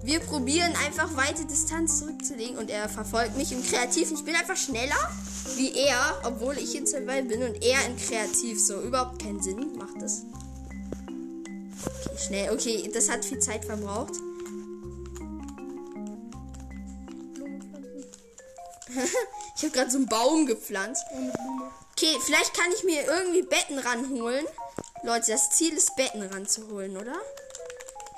Wir 0.03 0.19
probieren 0.19 0.73
einfach 0.83 1.15
weite 1.15 1.45
Distanz 1.45 1.99
zurückzulegen 1.99 2.57
und 2.57 2.69
er 2.71 2.89
verfolgt 2.89 3.37
mich 3.37 3.51
im 3.51 3.63
Kreativ. 3.63 4.11
Ich 4.11 4.23
bin 4.23 4.35
einfach 4.35 4.57
schneller 4.57 4.95
wie 5.57 5.73
er, 5.75 6.21
obwohl 6.23 6.57
ich 6.57 6.75
in 6.75 6.87
Survival 6.87 7.23
bin 7.23 7.43
und 7.43 7.63
er 7.63 7.85
in 7.85 7.97
Kreativ. 7.97 8.59
So, 8.59 8.81
überhaupt 8.81 9.21
keinen 9.21 9.41
Sinn 9.41 9.77
macht 9.77 10.01
das. 10.01 10.23
Okay, 12.05 12.17
schnell. 12.17 12.51
Okay, 12.51 12.89
das 12.93 13.09
hat 13.09 13.23
viel 13.25 13.39
Zeit 13.39 13.65
verbraucht. 13.65 14.13
Ich 19.53 19.63
habe 19.63 19.77
gerade 19.77 19.91
so 19.91 19.97
einen 19.97 20.07
Baum 20.07 20.47
gepflanzt. 20.47 21.03
Okay, 21.91 22.17
vielleicht 22.25 22.55
kann 22.55 22.71
ich 22.75 22.83
mir 22.83 23.05
irgendwie 23.05 23.43
Betten 23.43 23.77
ranholen. 23.77 24.43
Leute, 25.03 25.31
das 25.33 25.51
Ziel 25.51 25.73
ist, 25.73 25.95
Betten 25.95 26.23
ranzuholen, 26.23 26.97
oder? 26.97 27.13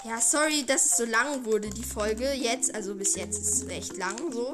Ja, 0.05 0.19
sorry, 0.19 0.65
dass 0.65 0.85
es 0.85 0.97
so 0.97 1.05
lang 1.05 1.45
wurde, 1.45 1.69
die 1.69 1.83
Folge. 1.83 2.33
Jetzt, 2.33 2.75
also 2.75 2.93
bis 2.93 3.15
jetzt 3.15 3.39
ist 3.39 3.53
es 3.53 3.69
recht 3.69 3.95
lang 3.97 4.15
so. 4.33 4.53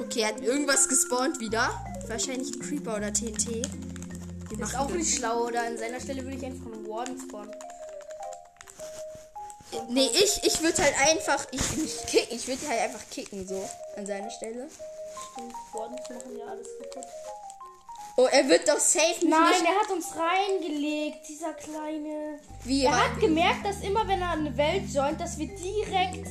Okay, 0.00 0.24
hat 0.24 0.40
irgendwas 0.40 0.88
gespawnt 0.88 1.38
wieder. 1.38 1.70
Wahrscheinlich 2.08 2.52
ein 2.54 2.60
Creeper 2.60 2.96
oder 2.96 3.12
TNT. 3.12 3.64
Wir 4.50 4.64
ist 4.64 4.76
auch 4.76 4.90
nicht 4.90 5.16
schlau, 5.16 5.46
oder? 5.46 5.62
An 5.62 5.78
seiner 5.78 6.00
Stelle 6.00 6.24
würde 6.24 6.36
ich 6.36 6.44
einfach 6.44 6.66
einen 6.66 6.88
Warden 6.88 7.20
spawnen. 7.20 7.54
Nee, 9.88 10.08
ich, 10.14 10.40
ich 10.42 10.62
würde 10.62 10.82
halt 10.82 10.94
einfach. 11.08 11.46
Ich, 11.52 11.76
nicht 11.76 12.06
kicken. 12.08 12.36
Ich 12.36 12.48
würde 12.48 12.68
halt 12.68 12.80
einfach 12.80 13.08
kicken, 13.10 13.46
so. 13.46 13.68
An 13.96 14.06
seiner 14.06 14.30
Stelle. 14.30 14.68
Stimmt, 15.32 15.54
Wardens 15.72 16.08
machen 16.08 16.38
ja 16.38 16.46
alles 16.46 16.68
kaputt. 16.80 17.06
Oh, 18.18 18.26
er 18.32 18.48
wird 18.48 18.66
doch 18.66 18.78
safe 18.78 19.20
mich 19.20 19.28
Nein, 19.30 19.50
nicht. 19.50 19.62
der 19.62 19.78
hat 19.78 19.90
uns 19.94 20.06
reingelegt, 20.16 21.28
dieser 21.28 21.52
kleine. 21.52 22.38
Wie 22.64 22.84
Er 22.84 22.92
hat 22.96 23.20
gemerkt, 23.20 23.66
dass 23.66 23.82
immer 23.82 24.08
wenn 24.08 24.22
er 24.22 24.30
eine 24.30 24.56
Welt 24.56 24.84
joint, 24.92 25.20
dass 25.20 25.36
wir 25.38 25.48
direkt, 25.48 26.26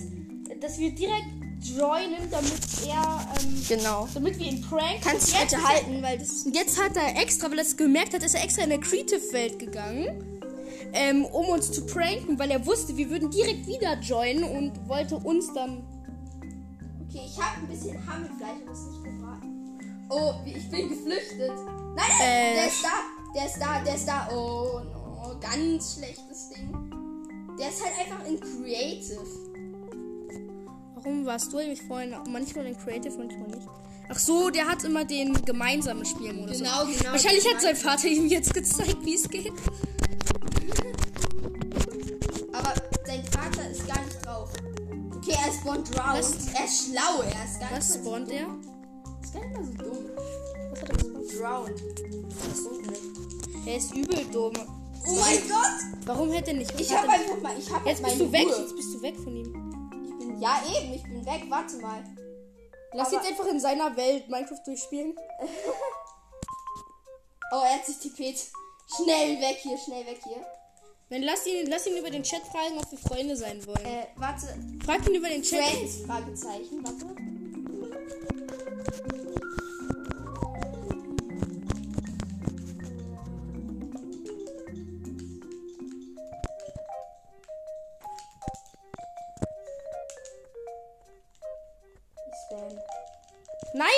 dass 0.62 0.80
wir 0.80 0.90
direkt 0.96 1.26
joinen, 1.62 2.30
damit 2.32 2.54
er, 2.88 3.28
ähm, 3.40 3.64
Genau. 3.68 4.08
damit 4.16 4.40
wir 4.40 4.48
ihn 4.48 4.62
pranken. 4.62 5.00
Kannst 5.04 5.34
du 5.34 5.40
bitte 5.40 5.64
halten, 5.64 6.02
weil 6.02 6.18
das. 6.18 6.46
er- 6.48 6.54
Jetzt 6.54 6.82
hat 6.82 6.96
er 6.98 7.22
extra, 7.22 7.50
weil 7.52 7.60
er 7.60 7.66
es 7.66 7.78
gemerkt 7.78 8.14
hat, 8.16 8.24
ist 8.24 8.34
er 8.34 8.44
extra 8.44 8.64
in 8.64 8.70
der 8.72 8.80
Creative-Welt 8.80 9.60
gegangen, 9.60 10.40
ähm, 10.94 11.26
um 11.26 11.46
uns 11.50 11.72
zu 11.72 11.86
pranken, 11.86 12.40
weil 12.40 12.50
er 12.50 12.66
wusste, 12.66 12.98
wir 12.98 13.10
würden 13.12 13.30
direkt 13.30 13.68
wieder 13.68 14.00
joinen 14.00 14.44
und 14.44 14.88
wollte 14.90 15.18
uns 15.18 15.54
dann. 15.54 15.84
Okay, 17.10 17.22
ich 17.28 17.40
habe 17.40 17.62
ein 17.62 17.68
bisschen 17.68 17.96
Hammelfleisch, 18.08 18.62
aber 18.64 18.72
es 18.72 18.80
ist 18.80 18.92
nicht 18.92 19.04
gebraten. 19.04 19.52
Oh, 20.08 20.34
ich 20.46 20.70
bin 20.70 20.88
geflüchtet. 20.90 21.52
Nein, 21.96 22.06
Äh. 22.22 22.56
der 22.56 22.68
ist 22.68 22.84
da, 22.84 23.34
der 23.34 23.46
ist 23.46 23.58
da, 23.60 23.80
der 23.84 23.96
ist 23.96 24.08
da. 24.08 24.30
Oh, 24.32 24.80
no, 24.84 25.36
ganz 25.40 25.96
schlechtes 25.96 26.50
Ding. 26.50 26.92
Der 27.58 27.70
ist 27.70 27.82
halt 27.84 27.94
einfach 28.00 28.26
in 28.28 28.40
Creative. 28.40 29.26
Warum 30.96 31.26
warst 31.26 31.54
du 31.54 31.58
eigentlich 31.58 31.82
vorhin 31.84 32.16
manchmal 32.30 32.66
in 32.66 32.78
Creative, 32.78 33.18
manchmal 33.18 33.48
nicht? 33.48 33.68
Ach 34.10 34.20
so, 34.20 34.50
der 34.50 34.68
hat 34.68 34.84
immer 34.84 35.06
den 35.06 35.34
gemeinsamen 35.46 36.06
Spielmodus. 36.06 36.58
Genau, 36.60 36.86
genau. 36.86 37.12
Wahrscheinlich 37.12 37.52
hat 37.52 37.62
sein 37.62 37.76
Vater 37.76 38.08
ihm 38.08 38.28
jetzt 38.28 38.54
gezeigt, 38.54 38.98
wie 39.04 39.16
es 39.16 39.28
geht. 39.30 39.52
Aber 42.54 42.74
sein 43.06 43.24
Vater 43.26 43.70
ist 43.70 43.88
gar 43.88 44.02
nicht 44.04 44.26
drauf. 44.26 44.50
Okay, 45.18 45.36
er 45.46 45.52
spawnt. 45.54 45.90
Was- 45.98 46.48
Er 46.54 46.66
ist 46.66 46.90
schlau, 46.90 47.22
er 47.24 47.46
ist 47.46 47.60
gar 47.60 47.72
Was 47.72 47.90
nicht 47.96 48.06
mal 48.06 48.12
spawnt 48.12 48.28
so, 48.30 48.34
ist 49.24 49.34
gar 49.34 49.42
nicht 49.42 49.54
mal 49.54 49.66
so 49.66 49.74
dumm. 49.74 50.10
Was 50.72 50.82
hat 50.82 50.90
er 50.90 50.98
Ach 51.28 52.56
so. 52.56 52.82
Der 53.66 53.78
ist 53.78 53.94
übel 53.96 54.26
dumm. 54.32 54.54
Oh 55.08 55.16
mein 55.20 55.38
Gott! 55.48 56.06
Warum 56.06 56.32
hätte 56.32 56.52
er 56.52 56.58
nicht? 56.58 56.80
Ich 56.80 56.92
hat 56.92 57.04
hab 57.04 57.08
er- 57.08 57.14
einfach 57.22 57.42
mal, 57.42 57.58
ich 57.58 57.72
hab 57.72 57.86
Jetzt 57.86 58.04
bist 58.04 58.20
du 58.20 58.32
weg. 58.32 58.46
Ruhe. 58.48 58.60
Jetzt 58.62 58.76
bist 58.76 58.94
du 58.96 59.02
weg 59.02 59.16
von 59.18 59.36
ihm. 59.36 59.90
Ich 60.10 60.18
bin, 60.28 60.42
ja 60.42 60.62
eben, 60.78 60.94
ich 60.94 61.04
bin 61.04 61.26
weg. 61.26 61.44
Warte 61.50 61.78
mal. 61.78 62.04
Lass 62.94 63.08
Aber- 63.14 63.22
ihn 63.24 63.28
einfach 63.28 63.46
in 63.48 63.60
seiner 63.60 63.96
Welt 63.98 64.30
Minecraft 64.30 64.62
durchspielen. 64.66 65.16
Oh, 67.52 67.62
er 67.64 67.76
hat 67.76 67.86
sich 67.86 67.98
tippet. 68.00 68.38
Schnell 68.96 69.40
weg 69.40 69.58
hier, 69.62 69.78
schnell 69.78 70.06
weg 70.08 70.20
hier. 70.24 70.44
Dann 71.12 71.22
lass 71.22 71.46
ihn, 71.46 71.68
lass 71.68 71.86
ihn 71.86 71.96
über 71.96 72.10
den 72.10 72.24
Chat 72.24 72.42
fragen, 72.42 72.78
ob 72.80 72.92
wir 72.92 72.98
Freunde 72.98 73.38
sein 73.38 73.66
wollen. 73.68 73.86
Äh, 73.86 74.08
warte. 74.16 74.48
Frag 74.84 75.08
ihn 75.08 75.14
über 75.16 75.30
den 75.30 75.44
Chat. 75.44 75.62
Friends? 75.64 75.98
Fragezeichen, 76.08 76.84
warte. 76.84 77.06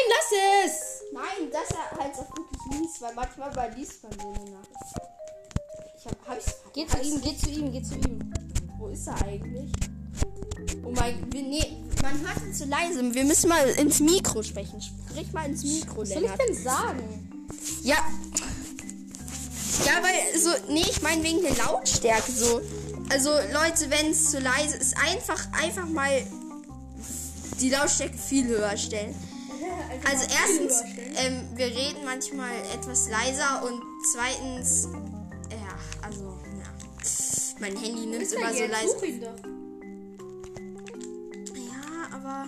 Lass 0.09 0.65
es! 0.65 1.03
Nein, 1.13 1.51
das 1.51 1.69
ist 1.69 1.77
halt 1.99 2.13
auch 2.15 2.37
wirklich 2.37 2.79
mies, 2.79 3.01
weil 3.01 3.13
manchmal 3.15 3.51
bei 3.51 3.69
liest 3.69 4.03
man 4.03 4.11
so 4.13 4.27
eine 4.27 4.51
Nachricht. 4.51 4.77
Ich 5.97 6.05
hab, 6.05 6.27
hab 6.27 6.37
ich's 6.37 6.55
Geh 6.73 6.85
zu 6.85 6.99
ihm, 6.99 7.21
geh 7.21 7.35
zu 7.35 7.49
ihm, 7.49 7.71
geh 7.71 7.81
zu 7.81 7.95
ihm. 7.95 8.31
Wo 8.77 8.87
ist 8.89 9.07
er 9.07 9.19
eigentlich? 9.25 9.71
Oh 10.83 10.91
mein 10.91 11.25
wir, 11.33 11.41
nee, 11.41 11.77
man 12.03 12.19
hört 12.21 12.43
ihn 12.45 12.53
zu 12.53 12.65
leise. 12.65 13.13
Wir 13.13 13.23
müssen 13.23 13.49
mal 13.49 13.67
ins 13.67 13.99
Mikro 13.99 14.43
sprechen. 14.43 14.79
Sprich 14.79 15.31
mal 15.33 15.47
ins 15.47 15.63
Mikro, 15.63 16.01
Was 16.01 16.09
soll 16.09 16.23
ich 16.23 16.31
denn 16.31 16.55
sagen? 16.55 17.57
Ja. 17.81 17.97
Ja, 19.85 20.03
weil 20.03 20.39
so, 20.39 20.49
nee, 20.71 20.85
ich 20.87 21.01
meine 21.01 21.23
wegen 21.23 21.41
der 21.41 21.55
Lautstärke 21.55 22.31
so. 22.31 22.61
Also 23.09 23.31
Leute, 23.31 23.89
wenn 23.89 24.11
es 24.11 24.31
zu 24.31 24.39
leise 24.39 24.77
ist, 24.77 24.95
einfach, 24.97 25.51
einfach 25.53 25.87
mal 25.87 26.21
die 27.59 27.69
Lautstärke 27.69 28.17
viel 28.17 28.47
höher 28.47 28.77
stellen. 28.77 29.15
Also 30.09 30.25
erstens, 30.31 30.83
ähm, 31.15 31.47
wir 31.55 31.67
reden 31.67 32.05
manchmal 32.05 32.55
etwas 32.73 33.09
leiser 33.09 33.63
und 33.63 33.81
zweitens, 34.13 34.87
ja, 35.51 36.05
also, 36.05 36.37
ja, 36.59 36.69
mein 37.59 37.75
Handy 37.75 38.05
nimmt 38.05 38.31
er 38.31 38.39
immer 38.39 38.53
so 38.53 38.65
leise. 38.65 38.95
Ja, 41.55 42.15
aber. 42.15 42.45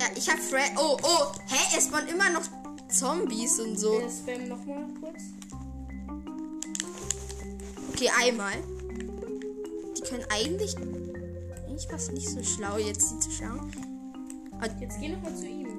Ja, 0.00 0.06
ich 0.14 0.28
hab 0.28 0.38
Fred. 0.38 0.72
Oh, 0.78 0.96
oh, 1.02 1.32
hä? 1.48 1.76
Es 1.76 1.92
waren 1.92 2.08
immer 2.08 2.30
noch 2.30 2.42
Zombies 2.88 3.60
und 3.60 3.78
so. 3.78 3.98
Der 3.98 4.08
Spam 4.08 4.48
nochmal 4.48 4.86
kurz. 5.00 5.22
Okay, 7.92 8.10
einmal. 8.18 8.54
Die 9.96 10.02
können 10.02 10.24
eigentlich. 10.30 10.76
Eigentlich 10.76 11.88
was 11.90 12.10
nicht 12.10 12.28
so 12.28 12.42
schlau, 12.42 12.78
jetzt 12.78 13.12
die 13.12 13.20
zu 13.20 13.30
schauen. 13.30 13.70
Jetzt 14.80 15.00
geh 15.00 15.08
nochmal 15.08 15.34
zu 15.34 15.46
ihm. 15.46 15.69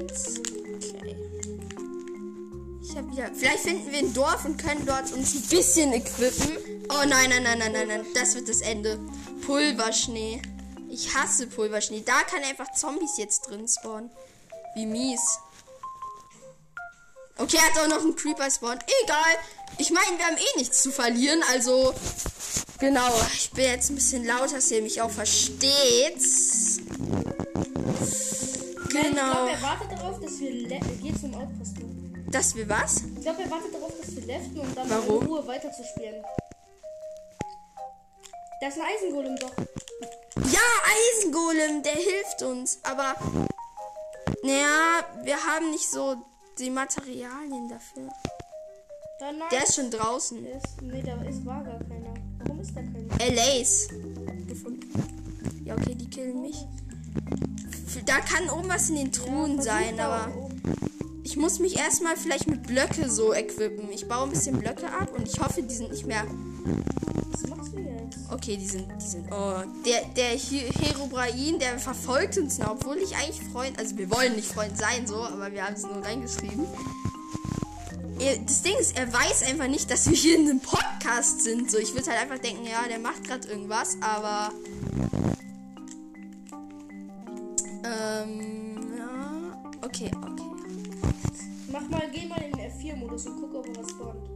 Friends. 0.00 0.40
Okay. 0.40 1.16
Ich 2.82 2.96
hab 2.96 3.10
wieder. 3.10 3.30
Vielleicht 3.34 3.60
finden 3.60 3.90
wir 3.90 3.98
ein 3.98 4.14
Dorf 4.14 4.44
und 4.44 4.56
können 4.56 4.84
dort 4.86 5.12
uns 5.12 5.34
ein 5.34 5.42
bisschen 5.42 5.92
equippen. 5.92 6.56
Oh 6.88 7.04
nein, 7.06 7.30
nein, 7.30 7.42
nein, 7.42 7.58
nein, 7.58 7.72
nein, 7.72 7.88
nein. 7.88 8.06
Das 8.14 8.34
wird 8.34 8.48
das 8.48 8.60
Ende. 8.60 8.98
Pulverschnee. 9.44 10.42
Ich 10.88 11.14
hasse 11.14 11.46
Pulverschnee. 11.46 12.02
Da 12.04 12.22
kann 12.22 12.42
einfach 12.42 12.72
Zombies 12.72 13.16
jetzt 13.16 13.48
drin 13.48 13.68
spawnen. 13.68 14.10
Wie 14.74 14.86
mies. 14.86 15.20
Okay, 17.36 17.56
er 17.56 17.74
hat 17.74 17.78
auch 17.84 17.88
noch 17.88 18.02
einen 18.02 18.16
Creeper 18.16 18.50
spawnt. 18.50 18.84
Egal. 19.04 19.18
Ich 19.78 19.90
meine, 19.90 20.18
wir 20.18 20.26
haben 20.26 20.36
eh 20.36 20.58
nichts 20.58 20.82
zu 20.82 20.90
verlieren, 20.90 21.42
also. 21.50 21.94
Genau, 22.78 23.12
ich 23.34 23.50
bin 23.50 23.64
jetzt 23.64 23.90
ein 23.90 23.94
bisschen 23.94 24.24
lauter, 24.24 24.54
dass 24.54 24.70
ihr 24.70 24.82
mich 24.82 25.00
auch 25.00 25.10
versteht. 25.10 26.16
Ich 29.02 29.08
Genau. 29.08 29.32
glaube, 29.32 29.50
er 29.50 29.62
wartet 29.62 29.92
darauf, 29.92 30.20
dass 30.20 30.40
wir 30.40 30.50
le 30.52 30.80
Geh 31.02 31.14
zum 31.14 31.34
Outpost. 31.34 31.76
Dass 32.30 32.54
wir 32.54 32.68
was? 32.68 33.02
Ich 33.16 33.22
glaube, 33.22 33.42
er 33.42 33.50
wartet 33.50 33.74
darauf, 33.74 33.92
dass 34.00 34.14
wir 34.14 34.22
leften, 34.22 34.60
um 34.60 34.74
dann 34.74 34.88
Warum? 34.90 35.22
in 35.22 35.26
Ruhe 35.28 35.46
weiterzuspielen. 35.46 36.22
Da 38.60 38.68
ist 38.68 38.78
ein 38.78 38.84
Eisengolem 38.94 39.36
doch. 39.36 39.52
Ja, 40.52 40.60
Eisengolem, 41.16 41.82
der 41.82 41.94
hilft 41.94 42.42
uns. 42.42 42.78
Aber, 42.82 43.14
naja, 44.42 45.04
wir 45.22 45.36
haben 45.44 45.70
nicht 45.70 45.90
so 45.90 46.16
die 46.58 46.70
Materialien 46.70 47.68
dafür. 47.68 48.08
Da, 49.18 49.32
nein. 49.32 49.48
Der 49.50 49.62
ist 49.64 49.74
schon 49.74 49.90
draußen. 49.90 50.44
ist. 50.46 50.82
Nee, 50.82 51.02
da 51.02 51.14
ist 51.22 51.44
war 51.46 51.62
gar 51.64 51.78
keiner. 51.80 52.14
Warum 52.44 52.60
ist 52.60 52.74
da 52.76 52.80
keiner? 52.82 53.34
LAs 53.34 53.88
gefunden. 54.46 54.92
Ja, 55.64 55.74
okay, 55.74 55.94
die 55.94 56.08
killen 56.08 56.42
mich. 56.42 56.64
Da 58.06 58.18
kann 58.20 58.48
oben 58.50 58.68
was 58.68 58.88
in 58.90 58.96
den 58.96 59.12
Truhen 59.12 59.56
versuch 59.56 59.70
sein, 59.70 60.00
aber 60.00 60.32
ich 61.22 61.36
muss 61.36 61.58
mich 61.60 61.76
erstmal 61.78 62.16
vielleicht 62.16 62.48
mit 62.48 62.64
Blöcke 62.66 63.08
so 63.08 63.32
equippen. 63.32 63.88
Ich 63.92 64.08
baue 64.08 64.24
ein 64.24 64.30
bisschen 64.30 64.58
Blöcke 64.58 64.86
ab 64.86 65.12
und 65.16 65.28
ich 65.28 65.38
hoffe, 65.38 65.62
die 65.62 65.74
sind 65.74 65.90
nicht 65.90 66.06
mehr. 66.06 66.24
Was 67.30 67.46
machst 67.48 67.72
du 67.72 67.78
jetzt? 67.78 68.18
Okay, 68.32 68.56
die 68.56 68.66
sind, 68.66 68.86
die 69.00 69.06
sind. 69.06 69.26
Oh, 69.30 69.62
der, 69.86 70.04
der 70.16 70.36
Herobrain, 70.38 71.58
der 71.60 71.78
verfolgt 71.78 72.38
uns 72.38 72.58
noch, 72.58 72.72
obwohl 72.72 72.96
ich 72.98 73.14
eigentlich 73.16 73.40
Freund, 73.52 73.78
also 73.78 73.96
wir 73.96 74.10
wollen 74.10 74.34
nicht 74.34 74.48
Freund 74.50 74.76
sein, 74.76 75.06
so, 75.06 75.16
aber 75.16 75.52
wir 75.52 75.64
haben 75.64 75.74
es 75.74 75.82
nur 75.82 76.02
reingeschrieben. 76.04 76.64
Er- 78.18 78.38
Das 78.38 78.62
Ding 78.62 78.76
ist, 78.80 78.96
er 78.98 79.12
weiß 79.12 79.44
einfach 79.48 79.68
nicht, 79.68 79.88
dass 79.90 80.08
wir 80.08 80.16
hier 80.16 80.36
in 80.36 80.48
einem 80.48 80.60
Podcast 80.60 81.42
sind. 81.42 81.70
So, 81.70 81.78
ich 81.78 81.94
würde 81.94 82.10
halt 82.10 82.20
einfach 82.22 82.38
denken, 82.38 82.64
ja, 82.66 82.88
der 82.88 82.98
macht 82.98 83.22
gerade 83.24 83.46
irgendwas, 83.48 83.96
aber. 84.00 84.50
Okay, 89.92 90.08
okay. 90.22 90.44
Mach 91.72 91.88
mal, 91.88 92.08
geh 92.12 92.26
mal 92.28 92.40
in 92.42 92.52
den 92.52 92.70
F4-Modus 92.70 93.26
und 93.26 93.40
guck, 93.40 93.54
ob 93.56 93.66
er 93.66 93.82
was 93.82 93.90
spawnt. 93.90 94.30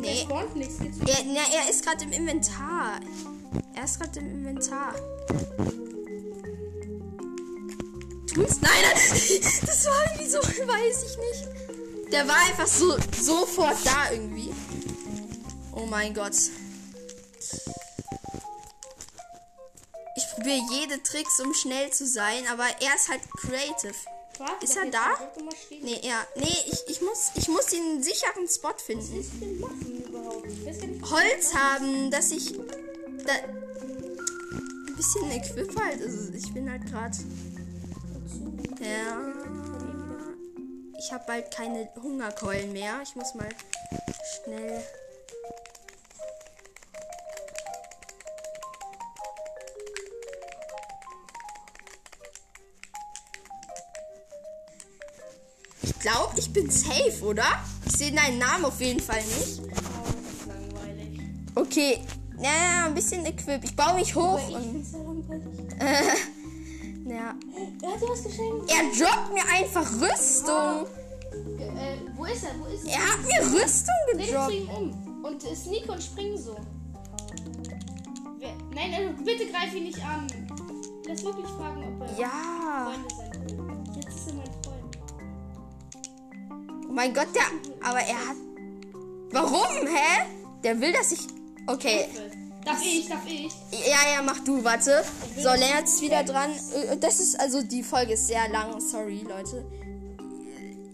Nee. 0.00 0.22
spawnt 0.22 0.56
nichts. 0.56 0.76
Er, 0.80 1.24
na, 1.26 1.42
er 1.54 1.68
ist 1.68 1.84
gerade 1.84 2.04
im 2.04 2.12
Inventar. 2.12 3.00
Er 3.74 3.84
ist 3.84 4.00
gerade 4.00 4.20
im 4.20 4.30
Inventar. 4.30 4.94
Tun's? 8.26 8.60
Nein, 8.62 8.72
nein, 8.82 8.94
das 9.60 9.86
war 9.86 10.04
irgendwie 10.12 10.30
so, 10.30 10.38
weiß 10.66 11.04
ich 11.04 11.18
nicht. 11.18 12.10
Der 12.10 12.26
war 12.26 12.36
einfach 12.48 12.66
so 12.66 12.96
sofort 13.20 13.76
da 13.84 14.12
irgendwie. 14.12 14.50
Oh 15.72 15.84
mein 15.84 16.14
Gott. 16.14 16.36
Probiere 20.42 20.62
jede 20.72 21.02
Tricks, 21.02 21.40
um 21.40 21.54
schnell 21.54 21.90
zu 21.90 22.06
sein, 22.06 22.46
aber 22.50 22.64
er 22.64 22.94
ist 22.96 23.08
halt 23.08 23.20
creative. 23.40 23.94
Warte, 24.38 24.64
Ist 24.64 24.76
er 24.76 24.90
da? 24.90 25.18
Nee, 25.82 26.00
ja. 26.02 26.26
Nee, 26.36 26.56
ich, 26.66 26.82
ich, 26.88 27.02
muss, 27.02 27.30
ich 27.34 27.48
muss 27.48 27.66
den 27.66 28.02
sicheren 28.02 28.48
Spot 28.48 28.74
finden. 28.76 29.24
Holz 31.10 31.54
haben, 31.54 32.10
dass 32.10 32.30
ich 32.32 32.54
da 32.54 33.32
ein 33.34 34.96
bisschen 34.96 35.30
Equip 35.30 35.78
halt. 35.78 36.02
Also 36.02 36.32
ich 36.32 36.52
bin 36.52 36.68
halt 36.70 36.86
gerade. 36.86 37.16
Ja. 38.80 39.20
Ich 40.98 41.12
habe 41.12 41.24
bald 41.26 41.54
keine 41.54 41.88
Hungerkeulen 42.02 42.72
mehr. 42.72 43.00
Ich 43.02 43.14
muss 43.14 43.34
mal 43.34 43.48
schnell. 44.42 44.82
Ich 55.94 55.98
glaube, 56.00 56.32
ich 56.38 56.52
bin 56.52 56.70
safe, 56.70 57.22
oder? 57.24 57.44
Ich 57.86 57.92
sehe 57.96 58.12
deinen 58.12 58.38
Namen 58.38 58.64
auf 58.64 58.80
jeden 58.80 59.00
Fall 59.00 59.22
nicht. 59.22 59.60
Oh, 59.62 59.68
das 59.68 60.32
ist 60.32 60.46
langweilig. 60.48 61.20
Okay, 61.54 61.98
ja, 62.40 62.86
ein 62.86 62.94
bisschen 62.94 63.24
Equip. 63.24 63.62
Ich 63.64 63.76
baue 63.76 63.94
mich 63.94 64.14
hoch 64.14 64.40
ich 64.48 64.54
und. 64.54 64.92
langweilig. 64.92 65.44
Ja. 67.04 67.34
Er 67.82 67.92
hat 67.94 68.00
dir 68.00 68.08
was 68.08 68.22
geschenkt. 68.22 68.70
Er 68.70 68.84
droppt 68.96 69.34
mir 69.34 69.42
einfach 69.58 69.90
Rüstung. 70.00 70.86
Äh, 71.58 71.96
wo 72.16 72.24
ist 72.26 72.44
er? 72.44 72.50
Wo 72.60 72.66
ist 72.72 72.86
er? 72.86 72.92
Er 72.92 73.00
hat 73.00 73.22
mir 73.26 73.60
Rüstung 73.60 73.94
Dreh 74.14 74.24
gedroppt. 74.26 74.52
ihm 74.52 74.68
um. 74.68 75.24
Und 75.24 75.44
äh, 75.44 75.56
sneak 75.56 75.88
und 75.88 76.00
spring 76.00 76.38
so. 76.38 76.54
Nein, 78.72 78.92
äh, 78.92 79.08
bitte 79.24 79.46
greif 79.50 79.74
ihn 79.74 79.82
nicht 79.84 79.98
an. 80.06 80.28
Lass 81.08 81.24
wirklich 81.24 81.46
fragen, 81.48 81.82
ob 82.00 82.08
er 82.08 82.20
Ja. 82.20 82.92
Freunde 82.92 83.08
sind. 83.16 83.21
Mein 86.92 87.14
Gott, 87.14 87.28
der. 87.34 87.88
Aber 87.88 87.98
er 88.00 88.28
hat. 88.28 88.36
Warum? 89.32 89.86
Hä? 89.86 90.26
Der 90.62 90.80
will, 90.80 90.92
dass 90.92 91.12
ich. 91.12 91.20
Okay. 91.66 92.06
Darf 92.64 92.80
ich? 92.82 93.08
Darf 93.08 93.26
ich? 93.26 93.52
Ja, 93.72 94.14
ja, 94.14 94.22
mach 94.24 94.38
du, 94.40 94.62
warte. 94.62 95.02
So, 95.36 95.50
Lennart 95.50 95.84
ist 95.84 96.00
wieder 96.00 96.22
dran. 96.22 96.50
Äh, 96.50 96.96
Das 96.98 97.18
ist 97.18 97.38
also, 97.40 97.62
die 97.62 97.82
Folge 97.82 98.12
ist 98.12 98.28
sehr 98.28 98.48
lang. 98.48 98.80
Sorry, 98.80 99.24
Leute. 99.28 99.64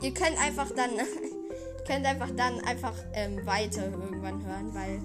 Ihr 0.02 0.14
könnt 0.14 0.38
einfach 0.40 0.70
dann. 0.74 0.90
könnt 1.86 2.06
einfach 2.06 2.30
dann 2.36 2.60
einfach 2.64 2.94
ähm, 3.14 3.44
weiter 3.46 3.84
irgendwann 3.86 4.44
hören, 4.44 4.74
weil 4.74 5.00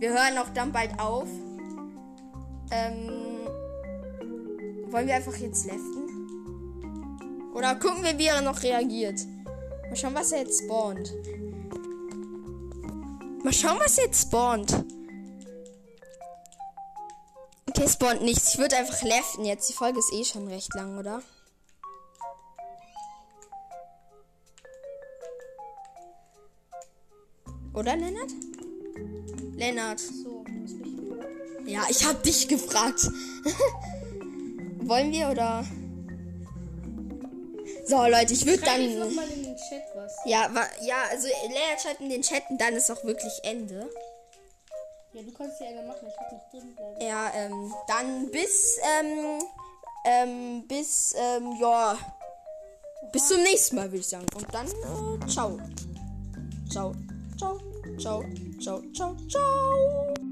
wir 0.00 0.10
hören 0.10 0.36
auch 0.38 0.50
dann 0.52 0.72
bald 0.72 0.98
auf. 0.98 1.28
Ähm, 2.70 3.48
wollen 4.90 5.06
wir 5.06 5.14
einfach 5.14 5.36
jetzt 5.36 5.64
leften? 5.66 6.04
Oder 7.54 7.76
gucken 7.76 8.02
wir, 8.02 8.18
wie 8.18 8.26
er 8.26 8.42
noch 8.42 8.62
reagiert? 8.62 9.20
Mal 9.94 10.00
schauen, 10.00 10.14
was 10.16 10.32
er 10.32 10.40
jetzt 10.40 10.64
spawnt. 10.64 11.14
Mal 13.44 13.52
schauen, 13.52 13.78
was 13.78 13.96
er 13.96 14.06
jetzt 14.06 14.22
spawnt. 14.22 14.84
Okay, 17.68 17.88
spawnt 17.88 18.22
nichts. 18.22 18.54
Ich 18.54 18.58
würde 18.58 18.76
einfach 18.76 19.00
leften 19.02 19.44
jetzt. 19.44 19.68
Die 19.68 19.72
Folge 19.72 20.00
ist 20.00 20.12
eh 20.12 20.24
schon 20.24 20.48
recht 20.48 20.74
lang, 20.74 20.98
oder? 20.98 21.22
Oder, 27.72 27.94
Lennart? 27.94 28.32
Lennart. 29.54 30.00
So. 30.00 30.44
Ja, 31.66 31.82
ich 31.88 32.04
hab 32.04 32.20
dich 32.24 32.48
gefragt. 32.48 33.08
Wollen 34.80 35.12
wir 35.12 35.28
oder? 35.28 35.64
So, 37.86 38.04
Leute, 38.08 38.32
ich 38.32 38.44
würde 38.44 38.64
dann. 38.64 39.43
Chat 39.74 39.96
was. 39.96 40.16
Ja, 40.24 40.48
wa, 40.52 40.66
ja, 40.82 41.04
also 41.10 41.28
Lennart 41.28 41.80
schreibt 41.80 42.00
in 42.00 42.08
den 42.08 42.22
Chat 42.22 42.42
und 42.50 42.60
dann 42.60 42.74
ist 42.74 42.90
auch 42.90 43.02
wirklich 43.04 43.32
Ende. 43.42 43.90
Ja, 45.12 45.22
du 45.22 45.32
kannst 45.32 45.60
ja 45.60 45.68
eine 45.68 45.82
machen. 45.82 46.08
Ich 46.08 46.16
will 46.16 46.38
noch 46.38 46.50
drin 46.50 46.74
bleiben. 46.74 47.00
Ja, 47.00 47.32
ähm, 47.34 47.74
dann 47.86 48.30
bis, 48.30 48.78
ähm, 49.00 49.42
ähm, 50.04 50.66
bis, 50.66 51.14
ähm, 51.16 51.56
ja, 51.60 51.96
bis 53.12 53.28
zum 53.28 53.42
nächsten 53.42 53.76
Mal, 53.76 53.84
würde 53.84 53.98
ich 53.98 54.08
sagen. 54.08 54.26
Und 54.34 54.52
dann, 54.52 54.66
äh, 54.66 55.26
ciao. 55.28 55.58
Ciao, 56.70 56.92
ciao, 57.38 57.60
ciao, 57.98 58.24
ciao, 58.60 58.82
ciao, 58.92 59.16
ciao. 59.28 60.23